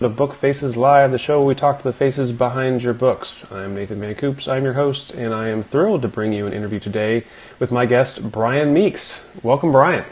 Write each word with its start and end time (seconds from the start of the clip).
The 0.00 0.08
Book 0.08 0.32
Faces 0.32 0.76
Live, 0.76 1.10
the 1.10 1.18
show 1.18 1.40
where 1.40 1.48
we 1.48 1.56
talk 1.56 1.78
to 1.78 1.82
the 1.82 1.92
faces 1.92 2.30
behind 2.30 2.84
your 2.84 2.94
books. 2.94 3.50
I'm 3.50 3.74
Nathan 3.74 3.98
Van 3.98 4.14
Coops, 4.14 4.46
I'm 4.46 4.62
your 4.62 4.74
host, 4.74 5.10
and 5.10 5.34
I 5.34 5.48
am 5.48 5.64
thrilled 5.64 6.02
to 6.02 6.08
bring 6.08 6.32
you 6.32 6.46
an 6.46 6.52
interview 6.52 6.78
today 6.78 7.24
with 7.58 7.72
my 7.72 7.84
guest, 7.84 8.30
Brian 8.30 8.72
Meeks. 8.72 9.28
Welcome, 9.42 9.72
Brian. 9.72 10.04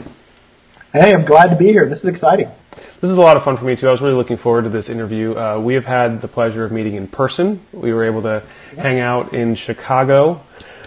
Hey, 0.91 1.13
I'm 1.13 1.23
glad 1.23 1.51
to 1.51 1.55
be 1.55 1.67
here. 1.67 1.87
This 1.87 1.99
is 1.99 2.07
exciting. 2.07 2.51
This 2.99 3.09
is 3.09 3.15
a 3.15 3.21
lot 3.21 3.37
of 3.37 3.45
fun 3.45 3.55
for 3.55 3.63
me, 3.63 3.77
too. 3.77 3.87
I 3.87 3.91
was 3.91 4.01
really 4.01 4.15
looking 4.15 4.35
forward 4.35 4.63
to 4.63 4.69
this 4.69 4.89
interview. 4.89 5.37
Uh, 5.37 5.57
we 5.57 5.75
have 5.75 5.85
had 5.85 6.19
the 6.19 6.27
pleasure 6.27 6.65
of 6.65 6.73
meeting 6.73 6.95
in 6.95 7.07
person. 7.07 7.61
We 7.71 7.93
were 7.93 8.03
able 8.03 8.23
to 8.23 8.43
hang 8.75 8.99
out 8.99 9.33
in 9.33 9.55
Chicago 9.55 10.43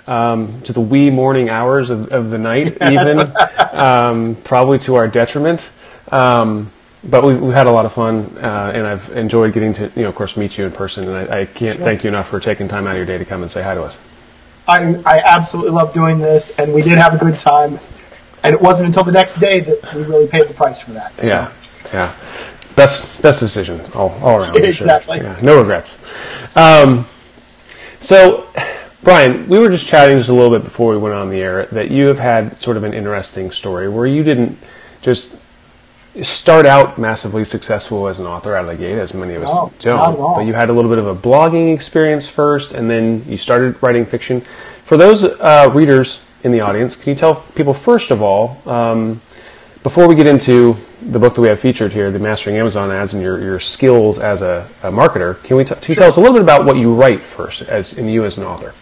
um, 0.08 0.60
to 0.64 0.74
the 0.74 0.82
wee 0.82 1.08
morning 1.08 1.48
hours 1.48 1.88
of, 1.88 2.12
of 2.12 2.28
the 2.28 2.36
night, 2.36 2.76
even, 2.90 3.32
um, 3.72 4.34
probably 4.44 4.78
to 4.80 4.96
our 4.96 5.08
detriment. 5.08 5.70
Um, 6.12 6.70
but 7.02 7.24
we've, 7.24 7.40
we've, 7.40 7.54
had 7.54 7.66
a 7.66 7.72
lot 7.72 7.86
of 7.86 7.92
fun, 7.92 8.36
uh, 8.38 8.72
and 8.74 8.86
I've 8.86 9.10
enjoyed 9.10 9.54
getting 9.54 9.72
to, 9.74 9.90
you 9.96 10.02
know, 10.02 10.08
of 10.08 10.14
course, 10.14 10.36
meet 10.36 10.58
you 10.58 10.66
in 10.66 10.72
person. 10.72 11.08
And 11.08 11.32
I, 11.32 11.40
I 11.40 11.44
can't 11.46 11.76
sure. 11.76 11.84
thank 11.84 12.04
you 12.04 12.08
enough 12.08 12.28
for 12.28 12.40
taking 12.40 12.68
time 12.68 12.86
out 12.86 12.92
of 12.92 12.96
your 12.98 13.06
day 13.06 13.18
to 13.18 13.24
come 13.24 13.42
and 13.42 13.50
say 13.50 13.62
hi 13.62 13.74
to 13.74 13.82
us. 13.82 13.96
I, 14.68 15.02
I 15.06 15.22
absolutely 15.24 15.72
love 15.72 15.94
doing 15.94 16.18
this, 16.18 16.50
and 16.58 16.74
we 16.74 16.82
did 16.82 16.98
have 16.98 17.14
a 17.14 17.18
good 17.18 17.38
time. 17.38 17.80
And 18.42 18.54
it 18.54 18.60
wasn't 18.60 18.86
until 18.86 19.04
the 19.04 19.12
next 19.12 19.38
day 19.38 19.60
that 19.60 19.94
we 19.94 20.02
really 20.02 20.26
paid 20.26 20.48
the 20.48 20.54
price 20.54 20.80
for 20.80 20.92
that. 20.92 21.18
So. 21.20 21.26
Yeah, 21.26 21.52
yeah. 21.92 22.14
Best 22.76 23.20
best 23.20 23.40
decision 23.40 23.80
all, 23.94 24.10
all 24.22 24.40
around. 24.40 24.56
exactly. 24.56 25.18
Sure. 25.18 25.26
Yeah, 25.26 25.40
no 25.42 25.58
regrets. 25.58 26.02
Um, 26.56 27.06
so, 27.98 28.48
Brian, 29.02 29.48
we 29.48 29.58
were 29.58 29.68
just 29.68 29.86
chatting 29.86 30.16
just 30.16 30.30
a 30.30 30.32
little 30.32 30.50
bit 30.50 30.64
before 30.64 30.92
we 30.92 30.98
went 30.98 31.14
on 31.14 31.28
the 31.28 31.40
air 31.40 31.66
that 31.66 31.90
you 31.90 32.06
have 32.06 32.18
had 32.18 32.60
sort 32.60 32.76
of 32.76 32.84
an 32.84 32.94
interesting 32.94 33.50
story 33.50 33.88
where 33.88 34.06
you 34.06 34.22
didn't 34.22 34.58
just 35.02 35.39
start 36.22 36.66
out 36.66 36.98
massively 36.98 37.44
successful 37.44 38.08
as 38.08 38.18
an 38.18 38.26
author 38.26 38.54
out 38.54 38.64
of 38.64 38.70
the 38.70 38.76
gate, 38.76 38.98
as 38.98 39.14
many 39.14 39.34
of 39.34 39.42
us 39.42 39.48
no, 39.48 39.72
don't. 39.78 40.34
But 40.34 40.46
you 40.46 40.52
had 40.52 40.70
a 40.70 40.72
little 40.72 40.90
bit 40.90 40.98
of 40.98 41.06
a 41.06 41.14
blogging 41.14 41.74
experience 41.74 42.28
first, 42.28 42.72
and 42.72 42.90
then 42.90 43.24
you 43.26 43.36
started 43.36 43.82
writing 43.82 44.04
fiction. 44.04 44.42
For 44.84 44.96
those 44.96 45.24
uh, 45.24 45.70
readers 45.72 46.24
in 46.42 46.52
the 46.52 46.60
audience, 46.60 46.96
can 46.96 47.10
you 47.10 47.16
tell 47.16 47.36
people 47.54 47.74
first 47.74 48.10
of 48.10 48.22
all, 48.22 48.60
um, 48.66 49.20
before 49.82 50.06
we 50.06 50.14
get 50.14 50.26
into 50.26 50.76
the 51.00 51.18
book 51.18 51.34
that 51.34 51.40
we 51.40 51.48
have 51.48 51.58
featured 51.58 51.92
here, 51.92 52.10
the 52.10 52.18
Mastering 52.18 52.56
Amazon 52.56 52.92
Ads, 52.92 53.14
and 53.14 53.22
your, 53.22 53.40
your 53.40 53.60
skills 53.60 54.18
as 54.18 54.42
a, 54.42 54.68
a 54.82 54.90
marketer, 54.90 55.42
can 55.42 55.56
we 55.56 55.64
t- 55.64 55.74
sure. 55.80 55.94
tell 55.94 56.08
us 56.08 56.16
a 56.16 56.20
little 56.20 56.34
bit 56.34 56.42
about 56.42 56.66
what 56.66 56.76
you 56.76 56.92
write 56.92 57.22
first, 57.22 57.62
as 57.62 57.94
in 57.94 58.08
you 58.08 58.24
as 58.24 58.36
an 58.36 58.44
author? 58.44 58.74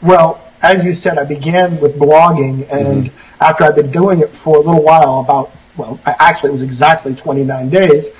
Well, 0.00 0.40
as 0.62 0.84
you 0.84 0.94
said, 0.94 1.18
I 1.18 1.24
began 1.24 1.80
with 1.80 1.98
blogging, 1.98 2.70
and 2.70 3.06
mm-hmm. 3.06 3.42
after 3.42 3.64
I've 3.64 3.74
been 3.74 3.90
doing 3.90 4.20
it 4.20 4.30
for 4.30 4.56
a 4.56 4.60
little 4.60 4.82
while, 4.82 5.20
about 5.20 5.50
well, 5.76 6.00
actually 6.06 6.50
it 6.50 6.52
was 6.52 6.62
exactly 6.62 7.14
29 7.14 7.70
days. 7.70 8.10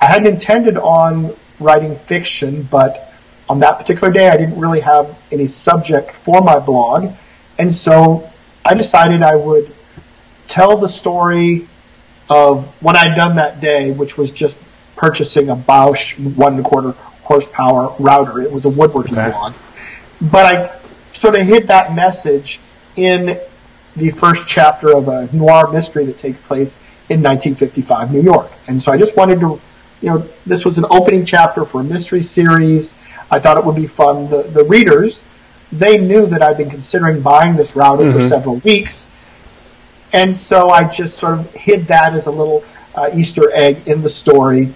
I 0.00 0.06
hadn't 0.06 0.28
intended 0.28 0.76
on 0.76 1.34
writing 1.58 1.96
fiction, 1.96 2.62
but 2.62 3.12
on 3.48 3.60
that 3.60 3.78
particular 3.78 4.12
day 4.12 4.28
I 4.28 4.36
didn't 4.36 4.58
really 4.58 4.80
have 4.80 5.16
any 5.32 5.46
subject 5.46 6.12
for 6.12 6.40
my 6.40 6.58
blog, 6.58 7.12
and 7.58 7.74
so 7.74 8.30
I 8.64 8.74
decided 8.74 9.22
I 9.22 9.34
would 9.36 9.74
tell 10.46 10.76
the 10.76 10.88
story 10.88 11.68
of 12.30 12.66
what 12.82 12.96
I'd 12.96 13.16
done 13.16 13.36
that 13.36 13.60
day, 13.60 13.90
which 13.90 14.16
was 14.16 14.30
just 14.30 14.56
purchasing 14.96 15.48
a 15.48 15.56
Bosch 15.56 16.18
one 16.18 16.54
and 16.56 16.66
a 16.66 16.68
quarter 16.68 16.92
horsepower 17.22 17.94
router. 17.98 18.42
It 18.42 18.52
was 18.52 18.64
a 18.64 18.68
woodworking 18.68 19.18
okay. 19.18 19.30
blog, 19.30 19.54
but 20.20 20.44
I 20.44 20.80
sort 21.12 21.34
of 21.36 21.46
hid 21.46 21.68
that 21.68 21.94
message 21.94 22.60
in 22.96 23.40
the 23.98 24.10
first 24.10 24.46
chapter 24.46 24.96
of 24.96 25.08
a 25.08 25.28
noir 25.34 25.70
mystery 25.72 26.06
that 26.06 26.18
takes 26.18 26.40
place 26.40 26.74
in 27.08 27.22
1955 27.22 28.12
New 28.12 28.20
York. 28.20 28.50
And 28.66 28.80
so 28.80 28.92
I 28.92 28.98
just 28.98 29.16
wanted 29.16 29.40
to, 29.40 29.60
you 30.00 30.10
know, 30.10 30.28
this 30.46 30.64
was 30.64 30.78
an 30.78 30.84
opening 30.90 31.24
chapter 31.24 31.64
for 31.64 31.80
a 31.80 31.84
mystery 31.84 32.22
series. 32.22 32.94
I 33.30 33.38
thought 33.38 33.58
it 33.58 33.64
would 33.64 33.76
be 33.76 33.86
fun. 33.86 34.28
The, 34.30 34.42
the 34.42 34.64
readers, 34.64 35.22
they 35.72 35.98
knew 35.98 36.26
that 36.26 36.42
I'd 36.42 36.56
been 36.56 36.70
considering 36.70 37.20
buying 37.20 37.56
this 37.56 37.74
router 37.76 38.04
mm-hmm. 38.04 38.18
for 38.18 38.22
several 38.22 38.56
weeks. 38.56 39.06
And 40.12 40.34
so 40.34 40.70
I 40.70 40.84
just 40.88 41.18
sort 41.18 41.38
of 41.38 41.52
hid 41.52 41.88
that 41.88 42.14
as 42.14 42.26
a 42.26 42.30
little 42.30 42.64
uh, 42.94 43.10
Easter 43.14 43.50
egg 43.54 43.86
in 43.86 44.02
the 44.02 44.08
story. 44.08 44.74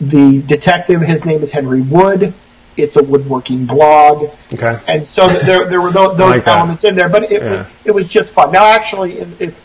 The 0.00 0.40
detective, 0.42 1.00
his 1.00 1.24
name 1.24 1.42
is 1.42 1.50
Henry 1.50 1.80
Wood. 1.80 2.32
It's 2.76 2.96
a 2.96 3.02
woodworking 3.02 3.66
blog. 3.66 4.30
Okay. 4.52 4.80
And 4.86 5.06
so 5.06 5.28
there, 5.28 5.68
there 5.68 5.80
were 5.80 5.92
those, 5.92 6.16
those 6.16 6.36
like 6.36 6.46
elements 6.46 6.84
in 6.84 6.94
there, 6.94 7.08
but 7.08 7.24
it 7.24 7.42
yeah. 7.42 7.50
was 7.50 7.66
it 7.84 7.90
was 7.92 8.08
just 8.08 8.32
fun. 8.32 8.52
Now, 8.52 8.64
actually, 8.64 9.18
if 9.18 9.60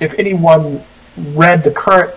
if 0.00 0.14
anyone 0.18 0.82
read 1.16 1.64
the 1.64 1.70
current 1.70 2.14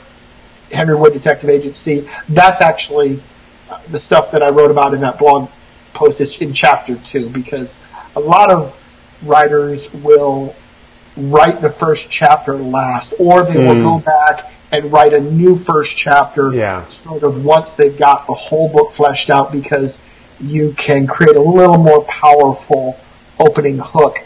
Henry 0.72 0.96
Wood 0.96 1.14
Detective 1.14 1.50
Agency, 1.50 2.10
that's 2.30 2.62
actually 2.62 3.22
uh, 3.70 3.80
the 3.90 4.00
stuff 4.00 4.32
that 4.32 4.44
I 4.44 4.50
wrote 4.50 4.72
about 4.72 4.94
in 4.94 5.02
that 5.02 5.20
blog 5.20 5.50
post 5.94 6.22
is 6.22 6.40
in 6.42 6.54
chapter 6.54 6.96
two 6.96 7.30
because 7.30 7.76
a 8.16 8.20
lot 8.20 8.50
of 8.52 8.76
writers 9.24 9.94
will 9.94 10.56
write 11.18 11.62
the 11.62 11.70
first 11.70 12.10
chapter 12.10 12.56
last, 12.56 13.14
or 13.20 13.44
they 13.44 13.56
mm. 13.56 13.68
will 13.68 13.76
hmm. 13.76 13.82
go 13.82 14.00
back 14.00 14.52
and 14.72 14.92
write 14.92 15.14
a 15.14 15.20
new 15.20 15.56
first 15.56 15.96
chapter 15.96 16.54
yeah. 16.54 16.88
sort 16.88 17.24
of 17.24 17.44
once 17.44 17.76
they've 17.76 17.98
got 17.98 18.26
the 18.28 18.34
whole 18.34 18.70
book 18.70 18.94
fleshed 18.94 19.30
out 19.30 19.52
because 19.52 20.00
you 20.42 20.74
can 20.74 21.08
create 21.08 21.36
a 21.36 21.42
little 21.42 21.78
more 21.78 22.04
powerful 22.04 23.00
opening 23.40 23.80
hook 23.80 24.24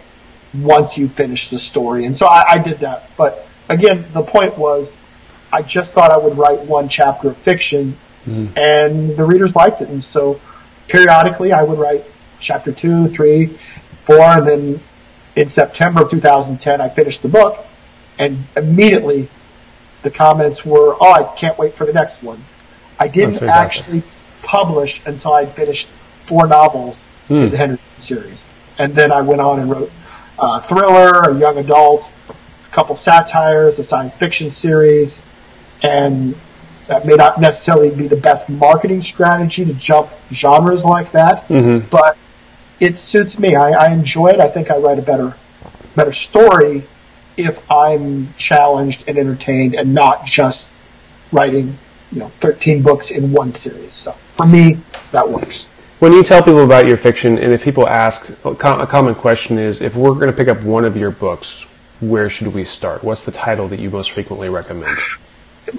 once 0.54 0.98
you 0.98 1.08
finish 1.08 1.50
the 1.50 1.60
story. 1.60 2.06
And 2.06 2.16
so 2.16 2.28
I, 2.28 2.44
I 2.48 2.58
did 2.58 2.80
that. 2.80 3.10
But 3.18 3.48
again, 3.70 4.06
the 4.14 4.22
point 4.22 4.58
was 4.58 4.96
I 5.52 5.62
just 5.62 5.92
thought 5.92 6.12
I 6.12 6.18
would 6.18 6.38
write 6.38 6.62
one 6.62 6.90
chapter 6.90 7.30
of 7.30 7.38
fiction 7.38 7.98
mm. 8.26 8.58
and 8.58 9.16
the 9.16 9.24
readers 9.24 9.56
liked 9.56 9.82
it. 9.82 9.90
And 9.90 10.04
so 10.04 10.40
periodically 10.88 11.52
I 11.52 11.64
would 11.64 11.80
write 11.80 12.06
chapter 12.40 12.72
two, 12.72 13.08
three, 13.10 13.58
four, 14.04 14.22
and 14.22 14.48
then 14.48 14.80
in 15.36 15.50
September 15.50 16.04
of 16.04 16.12
2010 16.12 16.82
I 16.82 16.90
finished 16.90 17.22
the 17.22 17.30
book 17.30 17.66
and 18.18 18.44
immediately 18.56 19.28
the 20.04 20.12
comments 20.12 20.66
were, 20.66 20.96
oh, 21.00 21.12
I 21.12 21.36
can't 21.36 21.58
wait 21.58 21.76
for 21.76 21.86
the 21.86 21.94
next 21.94 22.24
one. 22.24 22.44
I 23.00 23.08
didn't 23.08 23.42
actually 23.44 24.04
publish 24.44 25.02
until 25.06 25.34
I 25.34 25.46
finished 25.46 25.90
four 26.26 26.48
novels 26.48 27.06
hmm. 27.28 27.36
in 27.36 27.50
the 27.52 27.58
Henry 27.58 27.80
series. 27.98 28.48
And 28.78 28.94
then 28.94 29.12
I 29.12 29.22
went 29.22 29.42
on 29.42 29.60
and 29.60 29.70
wrote 29.70 29.92
a 30.38 30.62
thriller, 30.62 31.22
a 31.22 31.38
young 31.38 31.58
adult, 31.58 32.10
a 32.30 32.72
couple 32.72 32.96
satires, 32.96 33.80
a 33.80 33.84
science 33.84 34.18
fiction 34.18 34.50
series, 34.50 35.22
and 35.82 36.36
that 36.88 37.06
may 37.06 37.16
not 37.16 37.40
necessarily 37.40 37.90
be 37.90 38.08
the 38.08 38.16
best 38.16 38.50
marketing 38.50 39.02
strategy 39.02 39.66
to 39.66 39.74
jump 39.74 40.10
genres 40.32 40.84
like 40.84 41.12
that, 41.14 41.48
mm-hmm. 41.48 41.88
but 41.90 42.18
it 42.80 43.00
suits 43.00 43.40
me. 43.40 43.56
I, 43.56 43.72
I 43.72 43.92
enjoy 43.92 44.28
it. 44.28 44.40
I 44.40 44.50
think 44.50 44.70
I 44.70 44.78
write 44.78 45.00
a 45.00 45.02
better, 45.02 45.36
better 45.96 46.12
story 46.12 46.84
if 47.38 47.60
I'm 47.72 48.34
challenged 48.36 49.06
and 49.08 49.18
entertained 49.18 49.76
and 49.76 49.94
not 49.94 50.26
just 50.26 50.70
writing, 51.32 51.78
you 52.12 52.20
know, 52.20 52.32
13 52.40 52.82
books 52.82 53.12
in 53.12 53.32
one 53.32 53.52
series. 53.52 53.94
So 53.94 54.16
for 54.36 54.46
me, 54.46 54.80
that 55.12 55.30
works. 55.30 55.70
When 56.00 56.12
you 56.12 56.24
tell 56.24 56.44
people 56.44 56.64
about 56.64 56.88
your 56.88 56.98
fiction, 56.98 57.38
and 57.38 57.54
if 57.54 57.64
people 57.64 57.88
ask, 57.88 58.30
a 58.44 58.56
common 58.56 59.16
question 59.16 59.58
is, 59.58 59.82
if 59.82 59.96
we're 59.96 60.14
going 60.14 60.28
to 60.28 60.34
pick 60.34 60.50
up 60.50 60.62
one 60.62 60.84
of 60.84 60.98
your 60.98 61.10
books, 61.10 61.66
where 62.02 62.30
should 62.30 62.54
we 62.54 62.66
start? 62.66 63.02
What's 63.02 63.24
the 63.24 63.32
title 63.32 63.70
that 63.70 63.80
you 63.80 63.90
most 63.90 64.12
frequently 64.12 64.50
recommend? 64.50 64.98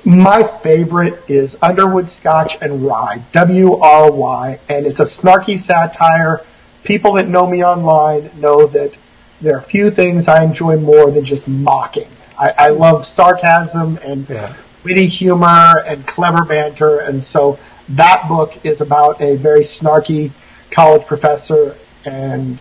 My 0.06 0.42
favorite 0.42 1.22
is 1.28 1.58
Underwood 1.60 2.08
Scotch 2.08 2.56
and 2.62 2.82
Wry, 2.82 3.22
W-R-Y, 3.32 4.58
and 4.70 4.86
it's 4.86 5.00
a 5.00 5.04
snarky 5.04 5.60
satire. 5.60 6.44
People 6.82 7.12
that 7.14 7.28
know 7.28 7.46
me 7.46 7.62
online 7.62 8.30
know 8.40 8.66
that 8.68 8.94
there 9.42 9.54
are 9.54 9.58
a 9.58 9.62
few 9.62 9.90
things 9.90 10.28
I 10.28 10.42
enjoy 10.42 10.78
more 10.78 11.10
than 11.10 11.26
just 11.26 11.46
mocking. 11.46 12.08
I, 12.38 12.54
I 12.56 12.68
love 12.70 13.04
sarcasm 13.04 13.98
and 14.02 14.28
yeah. 14.30 14.56
witty 14.82 15.06
humor 15.06 15.78
and 15.86 16.06
clever 16.06 16.46
banter, 16.46 17.00
and 17.00 17.22
so 17.22 17.58
that 17.90 18.28
book 18.28 18.64
is 18.64 18.80
about 18.80 19.20
a 19.20 19.36
very 19.36 19.60
snarky 19.60 20.30
college 20.70 21.06
professor, 21.06 21.76
and 22.04 22.58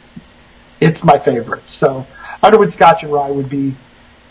it's 0.80 1.04
my 1.04 1.18
favorite. 1.18 1.68
So 1.68 2.06
Underwood 2.44 2.72
Scotch 2.72 3.04
and 3.04 3.12
Wry 3.12 3.32
would 3.32 3.50
be 3.50 3.76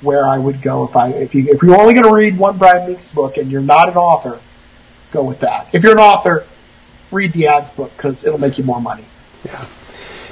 where 0.00 0.26
I 0.26 0.38
would 0.38 0.60
go 0.60 0.84
if 0.84 0.96
I 0.96 1.08
if 1.08 1.34
you 1.34 1.48
if 1.48 1.62
you're 1.62 1.80
only 1.80 1.94
going 1.94 2.04
to 2.04 2.12
read 2.12 2.36
one 2.36 2.58
Brian 2.58 2.88
Meeks 2.88 3.08
book 3.08 3.36
and 3.36 3.50
you're 3.50 3.62
not 3.62 3.88
an 3.88 3.96
author, 3.96 4.40
go 5.10 5.22
with 5.24 5.40
that. 5.40 5.68
If 5.72 5.82
you're 5.82 5.92
an 5.92 5.98
author, 5.98 6.46
read 7.10 7.32
the 7.32 7.46
ads 7.46 7.70
book 7.70 7.92
because 7.96 8.24
it'll 8.24 8.40
make 8.40 8.58
you 8.58 8.64
more 8.64 8.80
money. 8.80 9.04
Yeah. 9.44 9.66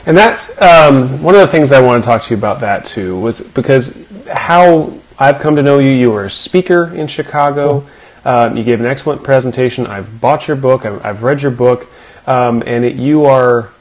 And 0.04 0.16
that's 0.16 0.60
um, 0.60 1.22
one 1.22 1.34
of 1.36 1.40
the 1.40 1.46
things 1.46 1.70
I 1.70 1.80
want 1.80 2.02
to 2.02 2.06
talk 2.06 2.24
to 2.24 2.30
you 2.30 2.36
about 2.36 2.60
that 2.60 2.84
too 2.84 3.18
was 3.18 3.40
because 3.40 4.04
how 4.26 4.98
I've 5.18 5.38
come 5.38 5.56
to 5.56 5.62
know 5.62 5.78
you. 5.78 5.90
You 5.90 6.10
were 6.10 6.24
a 6.24 6.30
speaker 6.30 6.92
in 6.94 7.06
Chicago. 7.06 7.86
Um, 8.24 8.56
you 8.56 8.64
gave 8.64 8.80
an 8.80 8.86
excellent 8.86 9.22
presentation. 9.22 9.86
I've 9.86 10.20
bought 10.20 10.46
your 10.46 10.56
book. 10.56 10.84
I've, 10.84 11.04
I've 11.04 11.22
read 11.22 11.42
your 11.42 11.50
book, 11.50 11.88
um, 12.26 12.62
and 12.66 12.84
it, 12.84 12.96
you 12.96 13.24
are 13.24 13.72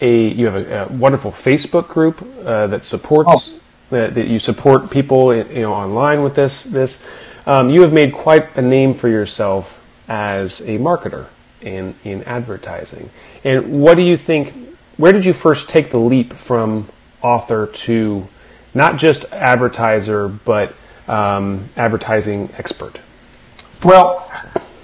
a 0.00 0.28
you 0.28 0.46
have 0.46 0.56
a, 0.56 0.84
a 0.84 0.88
wonderful 0.88 1.32
Facebook 1.32 1.88
group 1.88 2.22
uh, 2.44 2.66
that 2.68 2.84
supports 2.84 3.30
oh. 3.30 3.60
that, 3.90 4.14
that, 4.14 4.26
you 4.28 4.38
support 4.38 4.90
people 4.90 5.34
you 5.34 5.62
know 5.62 5.72
online 5.72 6.22
with 6.22 6.34
this 6.34 6.64
this. 6.64 6.98
Um, 7.46 7.70
you 7.70 7.82
have 7.82 7.92
made 7.92 8.12
quite 8.12 8.54
a 8.56 8.62
name 8.62 8.94
for 8.94 9.08
yourself 9.08 9.82
as 10.08 10.60
a 10.60 10.78
marketer 10.78 11.28
in, 11.60 11.94
in 12.04 12.22
advertising. 12.24 13.10
And 13.44 13.80
what 13.80 13.94
do 13.94 14.02
you 14.02 14.16
think, 14.16 14.76
where 14.96 15.12
did 15.12 15.24
you 15.24 15.32
first 15.32 15.68
take 15.68 15.90
the 15.90 15.98
leap 15.98 16.32
from 16.32 16.88
author 17.22 17.66
to 17.66 18.28
not 18.74 18.96
just 18.96 19.32
advertiser, 19.32 20.28
but 20.28 20.74
um, 21.06 21.68
advertising 21.76 22.50
expert? 22.56 23.00
Well, 23.82 24.30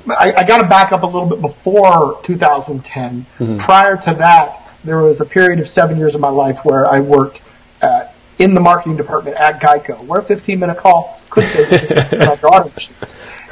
I, 0.09 0.33
I 0.37 0.45
got 0.45 0.59
to 0.59 0.67
back 0.69 0.93
up 0.93 1.03
a 1.03 1.07
little 1.07 1.29
bit 1.29 1.41
before 1.41 2.21
2010. 2.23 3.27
Mm-hmm. 3.39 3.59
Prior 3.59 3.97
to 3.97 4.15
that, 4.15 4.71
there 4.85 4.99
was 4.99 5.21
a 5.21 5.25
period 5.25 5.61
of 5.61 5.69
seven 5.69 5.99
years 5.99 6.15
of 6.15 6.21
my 6.21 6.29
life 6.29 6.65
where 6.65 6.87
I 6.89 7.01
worked 7.01 7.41
uh, 7.83 8.09
in 8.39 8.55
the 8.55 8.61
marketing 8.61 8.97
department 8.97 9.37
at 9.37 9.61
Geico, 9.61 10.05
where 10.07 10.21
a 10.21 10.25
15 10.25 10.59
minute 10.59 10.77
call 10.77 11.21
could 11.31 11.45
save 11.45 11.71
my 12.13 12.37
daughter. 12.37 12.71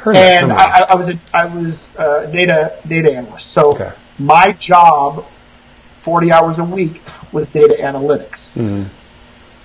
And 0.05 0.51
I, 0.51 0.81
I, 0.81 0.95
was 0.95 1.09
a 1.09 1.19
I 1.33 1.45
was 1.45 1.87
a 1.97 2.29
data 2.29 2.77
data 2.85 3.13
analyst. 3.13 3.51
So 3.51 3.73
okay. 3.73 3.93
my 4.19 4.51
job, 4.51 5.25
40 6.01 6.31
hours 6.31 6.59
a 6.59 6.63
week, 6.63 7.01
was 7.31 7.49
data 7.49 7.77
analytics. 7.79 8.53
Mm-hmm. 8.53 8.83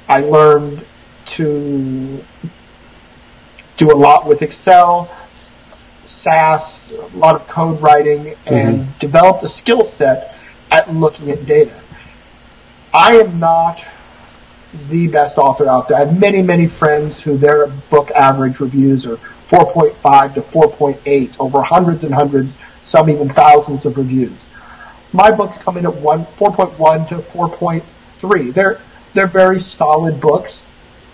I 0.09 0.21
learned 0.21 0.85
to 1.27 2.25
do 3.77 3.93
a 3.93 3.97
lot 3.97 4.27
with 4.27 4.43
Excel, 4.43 5.13
SAS, 6.09 6.91
a 6.91 7.17
lot 7.17 7.35
of 7.35 7.47
code 7.49 7.81
writing, 7.81 8.35
and 8.47 8.79
mm-hmm. 8.79 8.99
developed 8.99 9.43
a 9.45 9.49
skill 9.49 9.85
set 9.85 10.35
at 10.71 10.93
looking 10.93 11.31
at 11.31 11.47
data. 11.47 11.79
I 12.93 13.17
am 13.17 13.39
not 13.39 13.85
the 14.89 15.09
best 15.09 15.39
author 15.39 15.69
out 15.69 15.89
there. 15.89 15.99
I 15.99 16.01
have 16.05 16.19
many, 16.19 16.43
many 16.43 16.67
friends 16.67 17.21
who 17.21 17.37
their 17.37 17.67
book 17.67 18.11
average 18.11 18.61
reviews 18.61 19.07
are 19.07 19.17
4.5 19.49 20.35
to 20.35 20.41
4.8 20.41 21.41
over 21.41 21.63
hundreds 21.63 22.05
and 22.05 22.15
hundreds, 22.15 22.55
some 22.83 23.09
even 23.09 23.29
thousands 23.29 23.87
of 23.87 23.97
reviews. 23.97 24.47
My 25.13 25.31
books 25.31 25.59
come 25.59 25.79
in 25.79 25.87
at 25.87 25.95
one, 25.95 26.25
4.1 26.25 27.09
to 27.09 27.17
4.3. 27.17 28.53
They're, 28.53 28.81
they're 29.15 29.27
very 29.27 29.61
solid 29.61 30.21
books. 30.21 30.65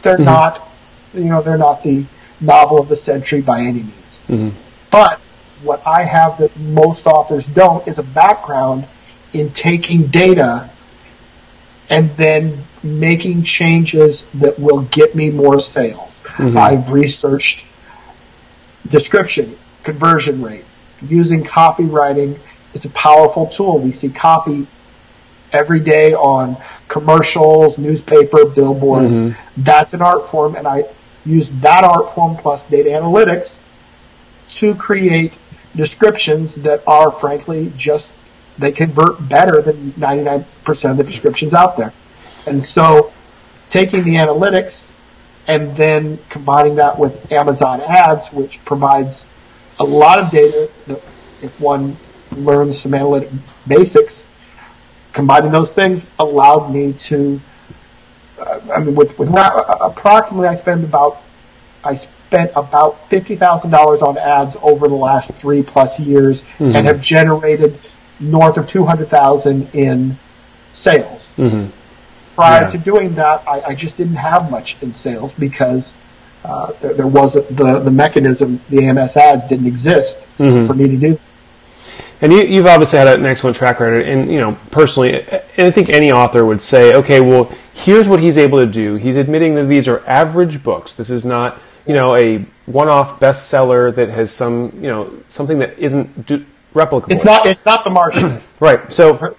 They're 0.02 0.17
mm-hmm. 0.17 0.25
not, 0.25 0.69
you 1.12 1.25
know, 1.25 1.43
they're 1.43 1.58
not 1.58 1.82
the 1.82 2.05
novel 2.40 2.81
of 2.81 2.88
the 2.88 2.97
century 2.97 3.40
by 3.40 3.61
any 3.61 3.82
means. 3.82 4.26
Mm-hmm. 4.29 4.63
But 4.94 5.19
what 5.64 5.85
I 5.85 6.05
have 6.05 6.38
that 6.38 6.56
most 6.56 7.08
authors 7.08 7.46
don't 7.46 7.88
is 7.88 7.99
a 7.99 8.05
background 8.05 8.87
in 9.32 9.50
taking 9.50 10.06
data 10.06 10.70
and 11.91 12.17
then 12.17 12.62
making 12.85 13.43
changes 13.43 14.25
that 14.35 14.56
will 14.56 14.82
get 14.82 15.17
me 15.17 15.31
more 15.31 15.58
sales. 15.58 16.23
Mm-hmm. 16.25 16.56
I've 16.56 16.93
researched 16.93 17.67
description, 18.87 19.58
conversion 19.82 20.41
rate, 20.41 20.64
using 21.02 21.43
copywriting. 21.43 22.38
It's 22.73 22.85
a 22.85 22.90
powerful 22.90 23.49
tool. 23.49 23.81
We 23.81 23.90
see 23.90 24.11
copy 24.11 24.69
every 25.52 25.81
day 25.81 26.14
on 26.14 26.56
commercials, 26.87 27.79
newspaper, 27.79 28.44
billboards. 28.44 29.17
Mm-hmm. 29.17 29.62
That's 29.64 29.93
an 29.93 30.02
art 30.02 30.29
form, 30.29 30.55
and 30.55 30.69
I 30.69 30.85
use 31.26 31.50
that 31.62 31.82
art 31.82 32.14
form 32.14 32.37
plus 32.37 32.62
data 32.67 32.90
analytics 32.90 33.58
to 34.54 34.74
create 34.74 35.32
descriptions 35.76 36.54
that 36.56 36.82
are 36.86 37.10
frankly 37.10 37.72
just 37.76 38.12
they 38.56 38.72
convert 38.72 39.28
better 39.28 39.60
than 39.60 39.92
99% 39.92 40.90
of 40.90 40.96
the 40.96 41.02
descriptions 41.04 41.54
out 41.54 41.76
there. 41.76 41.92
And 42.46 42.64
so 42.64 43.12
taking 43.68 44.04
the 44.04 44.16
analytics 44.16 44.92
and 45.46 45.76
then 45.76 46.18
combining 46.28 46.76
that 46.76 46.98
with 46.98 47.32
Amazon 47.32 47.80
ads, 47.80 48.32
which 48.32 48.64
provides 48.64 49.26
a 49.80 49.84
lot 49.84 50.18
of 50.18 50.30
data 50.30 50.70
that 50.86 51.02
if 51.42 51.60
one 51.60 51.96
learns 52.32 52.78
some 52.78 52.94
analytic 52.94 53.30
basics, 53.66 54.28
combining 55.12 55.50
those 55.50 55.72
things 55.72 56.02
allowed 56.18 56.72
me 56.72 56.92
to, 56.92 57.40
uh, 58.38 58.60
I 58.72 58.80
mean, 58.80 58.94
with, 58.94 59.18
with 59.18 59.28
approximately 59.30 60.48
I 60.48 60.54
spend 60.54 60.84
about, 60.84 61.20
I 61.82 61.98
spent 62.26 62.50
about 62.56 63.09
$50,000 63.11 64.03
on 64.03 64.19
ads 64.19 64.56
over 64.62 64.88
the 64.88 64.94
last 64.94 65.32
three 65.32 65.62
plus 65.62 66.00
years 66.00 66.43
mm-hmm. 66.43 66.75
and 66.75 66.87
have 66.87 67.00
generated 67.00 67.79
north 68.21 68.56
of 68.56 68.67
200,000 68.67 69.75
in 69.75 70.19
sales. 70.73 71.35
Mm-hmm. 71.37 71.71
Prior 72.35 72.62
yeah. 72.62 72.71
to 72.71 72.79
doing 72.79 73.15
that, 73.15 73.47
I, 73.49 73.61
I, 73.61 73.75
just 73.75 73.97
didn't 73.97 74.17
have 74.17 74.50
much 74.50 74.82
in 74.82 74.93
sales 74.93 75.32
because 75.35 75.97
uh, 76.44 76.73
there, 76.81 76.94
there 76.94 77.06
wasn't 77.06 77.56
the, 77.56 77.79
the 77.79 77.91
mechanism, 77.91 78.61
the 78.71 78.85
AMS 78.85 79.17
ads 79.17 79.44
didn't 79.47 79.67
exist 79.67 80.19
mm-hmm. 80.38 80.67
for 80.67 80.75
me 80.75 80.88
to 80.88 80.97
do. 80.97 81.19
And 82.21 82.32
you, 82.32 82.62
have 82.62 82.67
obviously 82.67 82.99
had 82.99 83.09
an 83.09 83.26
excellent 83.26 83.56
track 83.56 83.81
record, 83.81 84.03
and 84.03 84.32
you 84.32 84.38
know 84.38 84.56
personally, 84.71 85.21
and 85.31 85.67
I 85.67 85.71
think 85.71 85.91
any 85.91 86.11
author 86.11 86.44
would 86.44 86.62
say, 86.62 86.94
okay, 86.94 87.21
well, 87.21 87.53
here's 87.75 88.09
what 88.09 88.21
he's 88.21 88.38
able 88.38 88.61
to 88.61 88.67
do. 88.67 88.94
He's 88.94 89.17
admitting 89.17 89.56
that 89.56 89.65
these 89.65 89.87
are 89.88 90.03
average 90.06 90.62
books. 90.62 90.94
This 90.94 91.11
is 91.11 91.25
not, 91.25 91.61
you 91.86 91.94
know, 91.94 92.16
a 92.16 92.38
one-off 92.66 93.20
bestseller 93.20 93.94
that 93.94 94.08
has 94.08 94.32
some, 94.32 94.72
you 94.76 94.88
know, 94.88 95.16
something 95.28 95.58
that 95.58 95.78
isn't 95.78 96.26
do- 96.26 96.44
replicable. 96.75 97.10
It's 97.10 97.25
not. 97.25 97.46
It's 97.46 97.64
not 97.64 97.84
the 97.84 97.90
Martian. 97.90 98.40
right. 98.60 98.92
So, 98.92 99.36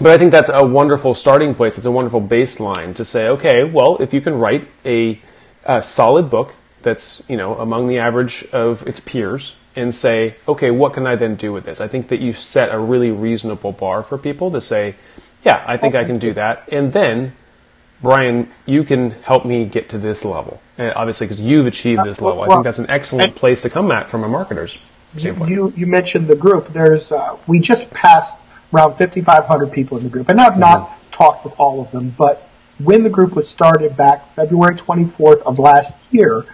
but 0.00 0.06
I 0.12 0.18
think 0.18 0.30
that's 0.32 0.50
a 0.52 0.64
wonderful 0.64 1.14
starting 1.14 1.54
place. 1.54 1.76
It's 1.76 1.86
a 1.86 1.90
wonderful 1.90 2.20
baseline 2.20 2.94
to 2.96 3.04
say, 3.04 3.28
okay, 3.28 3.64
well, 3.64 3.96
if 4.00 4.12
you 4.12 4.20
can 4.20 4.34
write 4.34 4.68
a, 4.84 5.20
a 5.64 5.82
solid 5.82 6.30
book 6.30 6.54
that's 6.82 7.22
you 7.28 7.36
know 7.36 7.56
among 7.56 7.86
the 7.86 7.98
average 7.98 8.44
of 8.52 8.86
its 8.86 9.00
peers, 9.00 9.54
and 9.76 9.94
say, 9.94 10.36
okay, 10.46 10.70
what 10.70 10.92
can 10.92 11.06
I 11.06 11.16
then 11.16 11.34
do 11.34 11.52
with 11.52 11.64
this? 11.64 11.80
I 11.80 11.88
think 11.88 12.08
that 12.08 12.20
you 12.20 12.32
set 12.32 12.72
a 12.72 12.78
really 12.78 13.10
reasonable 13.10 13.72
bar 13.72 14.02
for 14.02 14.18
people 14.18 14.50
to 14.52 14.60
say, 14.60 14.94
yeah, 15.44 15.64
I 15.66 15.76
think 15.76 15.94
I 15.94 16.04
can 16.04 16.18
do 16.18 16.32
that, 16.34 16.68
and 16.70 16.92
then. 16.92 17.34
Brian, 18.04 18.48
you 18.66 18.84
can 18.84 19.10
help 19.10 19.44
me 19.44 19.64
get 19.64 19.88
to 19.88 19.98
this 19.98 20.24
level. 20.24 20.60
And 20.78 20.92
obviously, 20.94 21.26
because 21.26 21.40
you've 21.40 21.66
achieved 21.66 22.04
this 22.04 22.20
level, 22.20 22.42
I 22.42 22.48
think 22.48 22.64
that's 22.64 22.78
an 22.78 22.90
excellent 22.90 23.34
place 23.34 23.62
to 23.62 23.70
come 23.70 23.90
at 23.90 24.08
from 24.08 24.22
a 24.22 24.28
marketer's 24.28 24.78
you, 25.16 25.72
you 25.76 25.86
mentioned 25.86 26.26
the 26.26 26.36
group. 26.36 26.68
There's 26.68 27.12
uh, 27.12 27.36
we 27.46 27.60
just 27.60 27.90
passed 27.90 28.38
around 28.72 28.96
5,500 28.96 29.70
people 29.72 29.98
in 29.98 30.04
the 30.04 30.10
group, 30.10 30.28
and 30.28 30.40
I've 30.40 30.58
not 30.58 30.88
mm-hmm. 30.88 31.10
talked 31.10 31.44
with 31.44 31.54
all 31.58 31.80
of 31.80 31.90
them. 31.90 32.14
But 32.16 32.48
when 32.78 33.02
the 33.02 33.10
group 33.10 33.36
was 33.36 33.48
started 33.48 33.96
back 33.96 34.34
February 34.34 34.76
24th 34.76 35.42
of 35.42 35.58
last 35.58 35.94
year, 36.10 36.44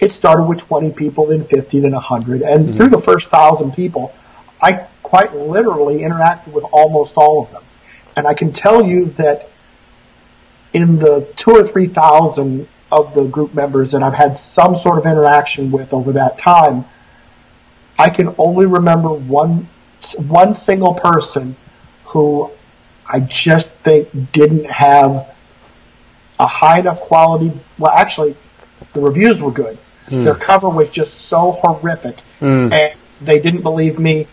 it 0.00 0.12
started 0.12 0.44
with 0.44 0.60
20 0.60 0.92
people, 0.92 1.26
then 1.26 1.44
50, 1.44 1.80
then 1.80 1.92
100, 1.92 2.42
and 2.42 2.60
mm-hmm. 2.60 2.70
through 2.70 2.88
the 2.88 2.98
first 2.98 3.28
thousand 3.28 3.72
people, 3.72 4.14
I 4.62 4.86
quite 5.02 5.34
literally 5.34 5.98
interacted 5.98 6.52
with 6.52 6.64
almost 6.72 7.16
all 7.16 7.42
of 7.42 7.50
them, 7.50 7.64
and 8.16 8.26
I 8.26 8.34
can 8.34 8.52
tell 8.52 8.84
you 8.84 9.06
that 9.16 9.50
in 10.72 10.98
the 10.98 11.26
two 11.36 11.52
or 11.52 11.66
three 11.66 11.86
thousand 11.86 12.68
of 12.90 13.14
the 13.14 13.24
group 13.24 13.54
members 13.54 13.92
that 13.92 14.02
I've 14.02 14.14
had 14.14 14.36
some 14.38 14.76
sort 14.76 14.98
of 14.98 15.06
interaction 15.06 15.70
with 15.70 15.92
over 15.92 16.12
that 16.12 16.38
time 16.38 16.84
I 17.98 18.10
can 18.10 18.34
only 18.38 18.66
remember 18.66 19.10
one 19.10 19.68
one 20.16 20.54
single 20.54 20.94
person 20.94 21.56
who 22.04 22.50
I 23.04 23.20
just 23.20 23.74
think 23.76 24.32
didn't 24.32 24.66
have 24.66 25.34
a 26.38 26.46
high 26.46 26.78
enough 26.78 27.00
quality. 27.00 27.52
Well, 27.78 27.92
actually, 27.92 28.36
the 28.92 29.00
reviews 29.00 29.42
were 29.42 29.50
good. 29.50 29.78
Mm. 30.06 30.24
Their 30.24 30.36
cover 30.36 30.68
was 30.68 30.88
just 30.90 31.14
so 31.22 31.52
horrific, 31.52 32.18
mm. 32.40 32.72
and 32.72 32.98
they 33.20 33.40
didn't 33.40 33.62
believe 33.62 33.98
me. 33.98 34.28